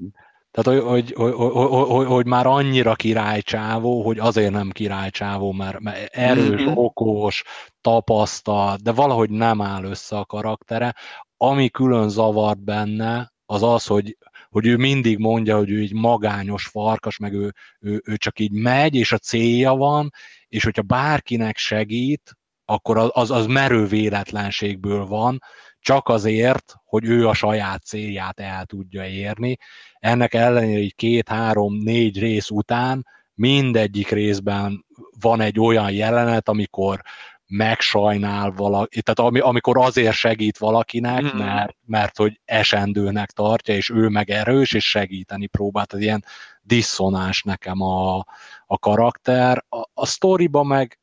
[0.55, 6.13] Tehát, hogy, hogy, hogy, hogy, hogy már annyira királycsávó, hogy azért nem királycsávó, mert, mert
[6.13, 6.75] erős, mm-hmm.
[6.75, 7.43] okos,
[7.81, 10.95] tapasztalt, de valahogy nem áll össze a karaktere.
[11.37, 14.17] Ami külön zavart benne, az az, hogy,
[14.49, 18.51] hogy ő mindig mondja, hogy ő egy magányos farkas, meg ő, ő, ő csak így
[18.51, 20.11] megy, és a célja van,
[20.47, 25.39] és hogyha bárkinek segít, akkor az, az merő véletlenségből van,
[25.85, 29.57] csak azért, hogy ő a saját célját el tudja érni.
[30.05, 34.85] Ennek ellenére így két, három, négy rész után mindegyik részben
[35.19, 37.01] van egy olyan jelenet, amikor
[37.47, 41.37] megsajnál valaki, tehát amikor azért segít valakinek, mm.
[41.37, 45.85] mert, mert hogy esendőnek tartja, és ő meg erős, és segíteni próbál.
[45.85, 46.25] Tehát ilyen
[46.61, 48.17] diszonás nekem a,
[48.65, 49.65] a karakter.
[49.69, 50.99] A, a sztoriba meg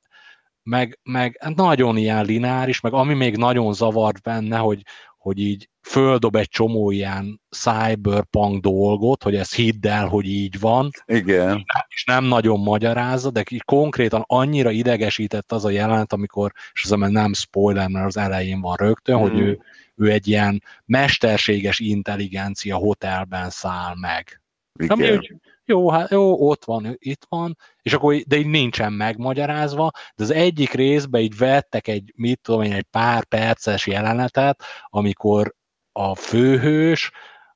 [0.64, 4.82] meg, meg nagyon ilyen lineáris, meg ami még nagyon zavart benne, hogy,
[5.22, 10.90] hogy így földob egy csomó ilyen cyberpunk dolgot, hogy ez hidd el, hogy így van.
[11.06, 11.64] Igen.
[11.88, 17.10] És nem nagyon magyarázza, de így konkrétan annyira idegesített az a jelenet, amikor, és az
[17.10, 19.20] nem spoiler, mert az elején van rögtön, mm.
[19.20, 19.60] hogy ő,
[19.96, 24.40] ő egy ilyen mesterséges intelligencia hotelben száll meg.
[24.80, 24.98] Igen.
[24.98, 25.34] Ami úgy,
[25.72, 30.30] jó, hát jó, ott van, itt van, és akkor, de így nincsen megmagyarázva, de az
[30.30, 35.54] egyik részben így vettek egy, mit tudom én, egy pár perces jelenetet, amikor
[35.92, 37.10] a főhős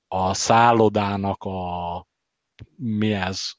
[0.09, 2.07] a szállodának a
[2.77, 3.51] mi ez,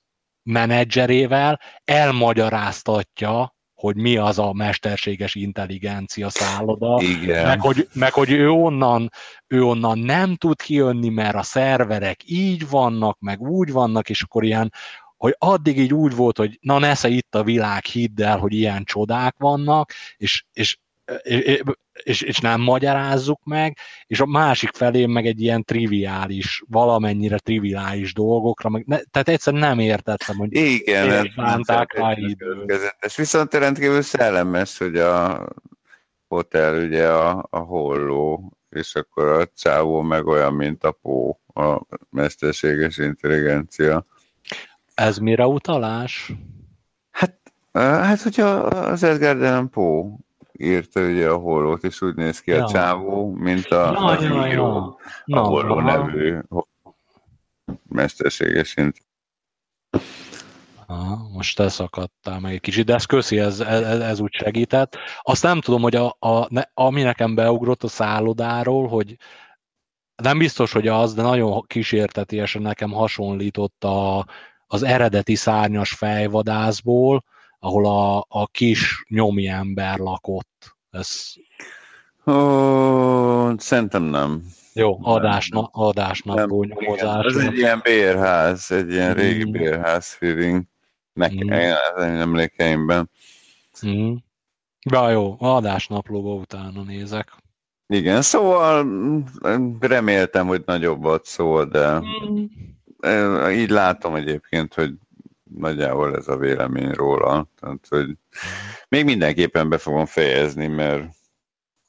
[0.44, 7.46] menedzserével elmagyaráztatja hogy mi az a mesterséges intelligencia szálloda, Igen.
[7.46, 9.12] Meg, hogy, meg hogy ő onnan,
[9.48, 14.44] ő onnan nem tud kijönni, mert a szerverek így vannak, meg úgy vannak, és akkor
[14.44, 14.74] ilyen,
[15.18, 18.84] hogy addig így úgy volt, hogy na nesze itt a világ, hidd el, hogy ilyen
[18.84, 20.78] csodák vannak, és, és
[22.04, 23.78] és, és nem magyarázzuk meg,
[24.08, 29.62] és a másik felé meg egy ilyen triviális, valamennyire triviális dolgokra, meg ne, tehát egyszerűen
[29.62, 32.96] nem értettem, hogy Igen, bánták rá időt.
[33.16, 35.48] Viszont rendkívül szellemes, hogy a
[36.28, 41.82] hotel ugye a, a holló, és akkor a csávó meg olyan, mint a pó, a
[42.10, 44.06] mesterséges intelligencia.
[44.94, 46.32] Ez mire utalás?
[47.12, 47.40] Hát,
[47.74, 50.26] hát hogyha az Edgar Allan Poe
[50.58, 52.66] írta ugye a hollót, és úgy néz ki ja.
[52.66, 55.42] a csávó, mint a, ja, ja, ja.
[55.42, 56.38] a holló nevű
[57.90, 58.98] mesterséges szint.
[60.90, 64.98] Aha, most te szakadtál meg egy kicsit, de ez köszi, ez, ez, ez úgy segített.
[65.22, 69.16] Azt nem tudom, hogy a, a, ne, ami nekem beugrott a szállodáról, hogy
[70.16, 74.26] nem biztos, hogy az, de nagyon kísértetiesen nekem hasonlított a,
[74.68, 77.24] az eredeti szárnyas fejvadászból,
[77.60, 80.76] ahol a, a kis nyomi ember lakott.
[80.92, 81.34] Ez...
[82.26, 84.44] Ó, szerintem nem.
[84.74, 87.26] Jó, adásna, adásnapról nyomozás.
[87.26, 89.18] Ez egy ilyen bérház, egy ilyen mm.
[89.18, 90.64] régi bérház feeling.
[91.14, 91.74] Nekem, mm.
[91.96, 93.10] az emlékeimben.
[93.88, 94.14] Mm.
[94.90, 97.34] Ja, jó, adásnaplóba utána nézek.
[97.88, 98.88] Igen, szóval
[99.80, 103.50] reméltem, hogy nagyobb volt szó, de mm.
[103.50, 104.94] így látom egyébként, hogy
[105.56, 107.48] nagyjából ez a vélemény róla.
[107.60, 108.18] Tehát, hogy
[108.90, 111.16] még mindenképpen be fogom fejezni, mert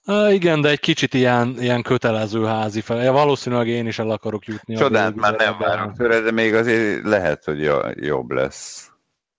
[0.07, 3.13] Uh, igen, de egy kicsit ilyen, ilyen kötelező házi fel.
[3.13, 4.75] Valószínűleg én is el akarok jutni.
[4.75, 8.91] Csodát már nem várok tőle, de még azért lehet, hogy jobb lesz.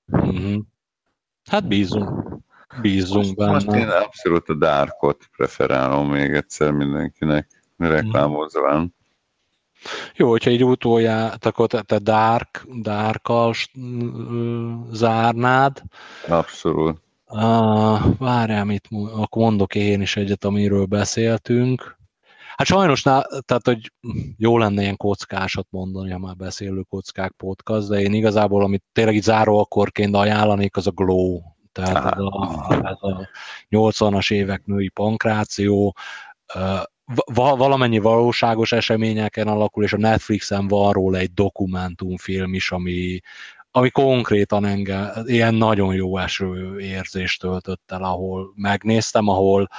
[0.06, 0.62] Uh-huh.
[1.50, 2.41] Hát bízunk.
[2.82, 3.52] Bízunk most, benne.
[3.52, 7.48] Most én abszolút a Darkot preferálom még egyszer mindenkinek
[7.78, 8.96] reklámozván.
[10.15, 13.53] Jó, hogyha egy utolját, akkor te, te Dark, Darkkal
[14.91, 15.81] zárnád.
[16.27, 17.01] Abszolút.
[17.31, 21.97] Uh, várjál, mit akkor mondok én is egyet, amiről beszéltünk.
[22.56, 23.91] Hát sajnos, tehát, hogy
[24.38, 29.15] jó lenne ilyen kockásat mondani, ha már beszélő kockák podcast, de én igazából, amit tényleg
[29.15, 31.41] így záróakkorként ajánlanék, az a Glow.
[31.72, 33.30] Tehát ez a, ez a
[33.69, 35.95] 80-as évek női pankráció,
[37.34, 43.19] valamennyi valóságos eseményeken alakul, és a Netflixen van róla egy dokumentumfilm is, ami,
[43.72, 49.69] ami konkrétan engem ilyen nagyon jó eső érzést töltött el, ahol megnéztem, ahol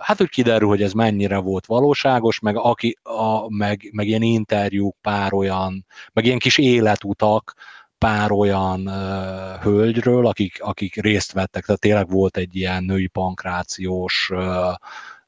[0.00, 4.96] hát úgy kiderül, hogy ez mennyire volt valóságos, meg, aki, a, meg, meg ilyen interjúk,
[5.00, 7.54] pár olyan, meg ilyen kis életutak,
[7.98, 14.30] pár olyan uh, hölgyről, akik, akik részt vettek, tehát tényleg volt egy ilyen női pankrációs
[14.32, 14.74] uh,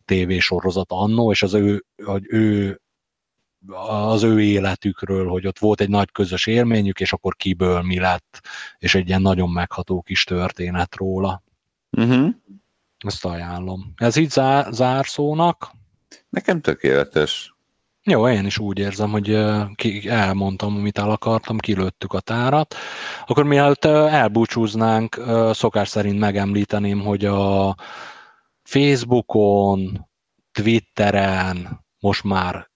[0.05, 2.81] tévésorozat annó, és az ő, hogy ő
[3.69, 8.41] az ő életükről, hogy ott volt egy nagy közös élményük, és akkor kiből mi lett,
[8.79, 11.43] és egy ilyen nagyon megható kis történet róla.
[11.91, 12.29] Uh-huh.
[12.99, 13.93] Ezt ajánlom.
[13.97, 15.71] Ez így zár, zárszónak?
[16.29, 17.55] Nekem tökéletes.
[18.05, 19.35] Jó, én is úgy érzem, hogy
[20.07, 22.75] elmondtam, amit el akartam, kilőttük a tárat.
[23.27, 25.21] Akkor mielőtt elbúcsúznánk,
[25.53, 27.77] szokás szerint megemlíteném, hogy a
[28.63, 30.09] Facebookon,
[30.53, 32.71] Twitteren, most már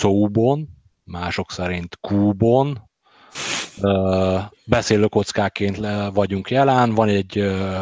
[0.00, 0.68] Cóbon,
[1.04, 2.90] mások szerint Kúbon,
[4.64, 5.76] beszélő kockáként
[6.12, 7.34] vagyunk jelen, van egy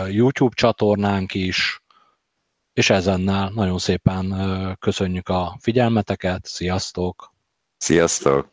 [0.08, 1.82] YouTube csatornánk is,
[2.72, 4.34] és ezennel nagyon szépen
[4.80, 7.34] köszönjük a figyelmeteket, sziasztok!
[7.76, 8.51] Sziasztok!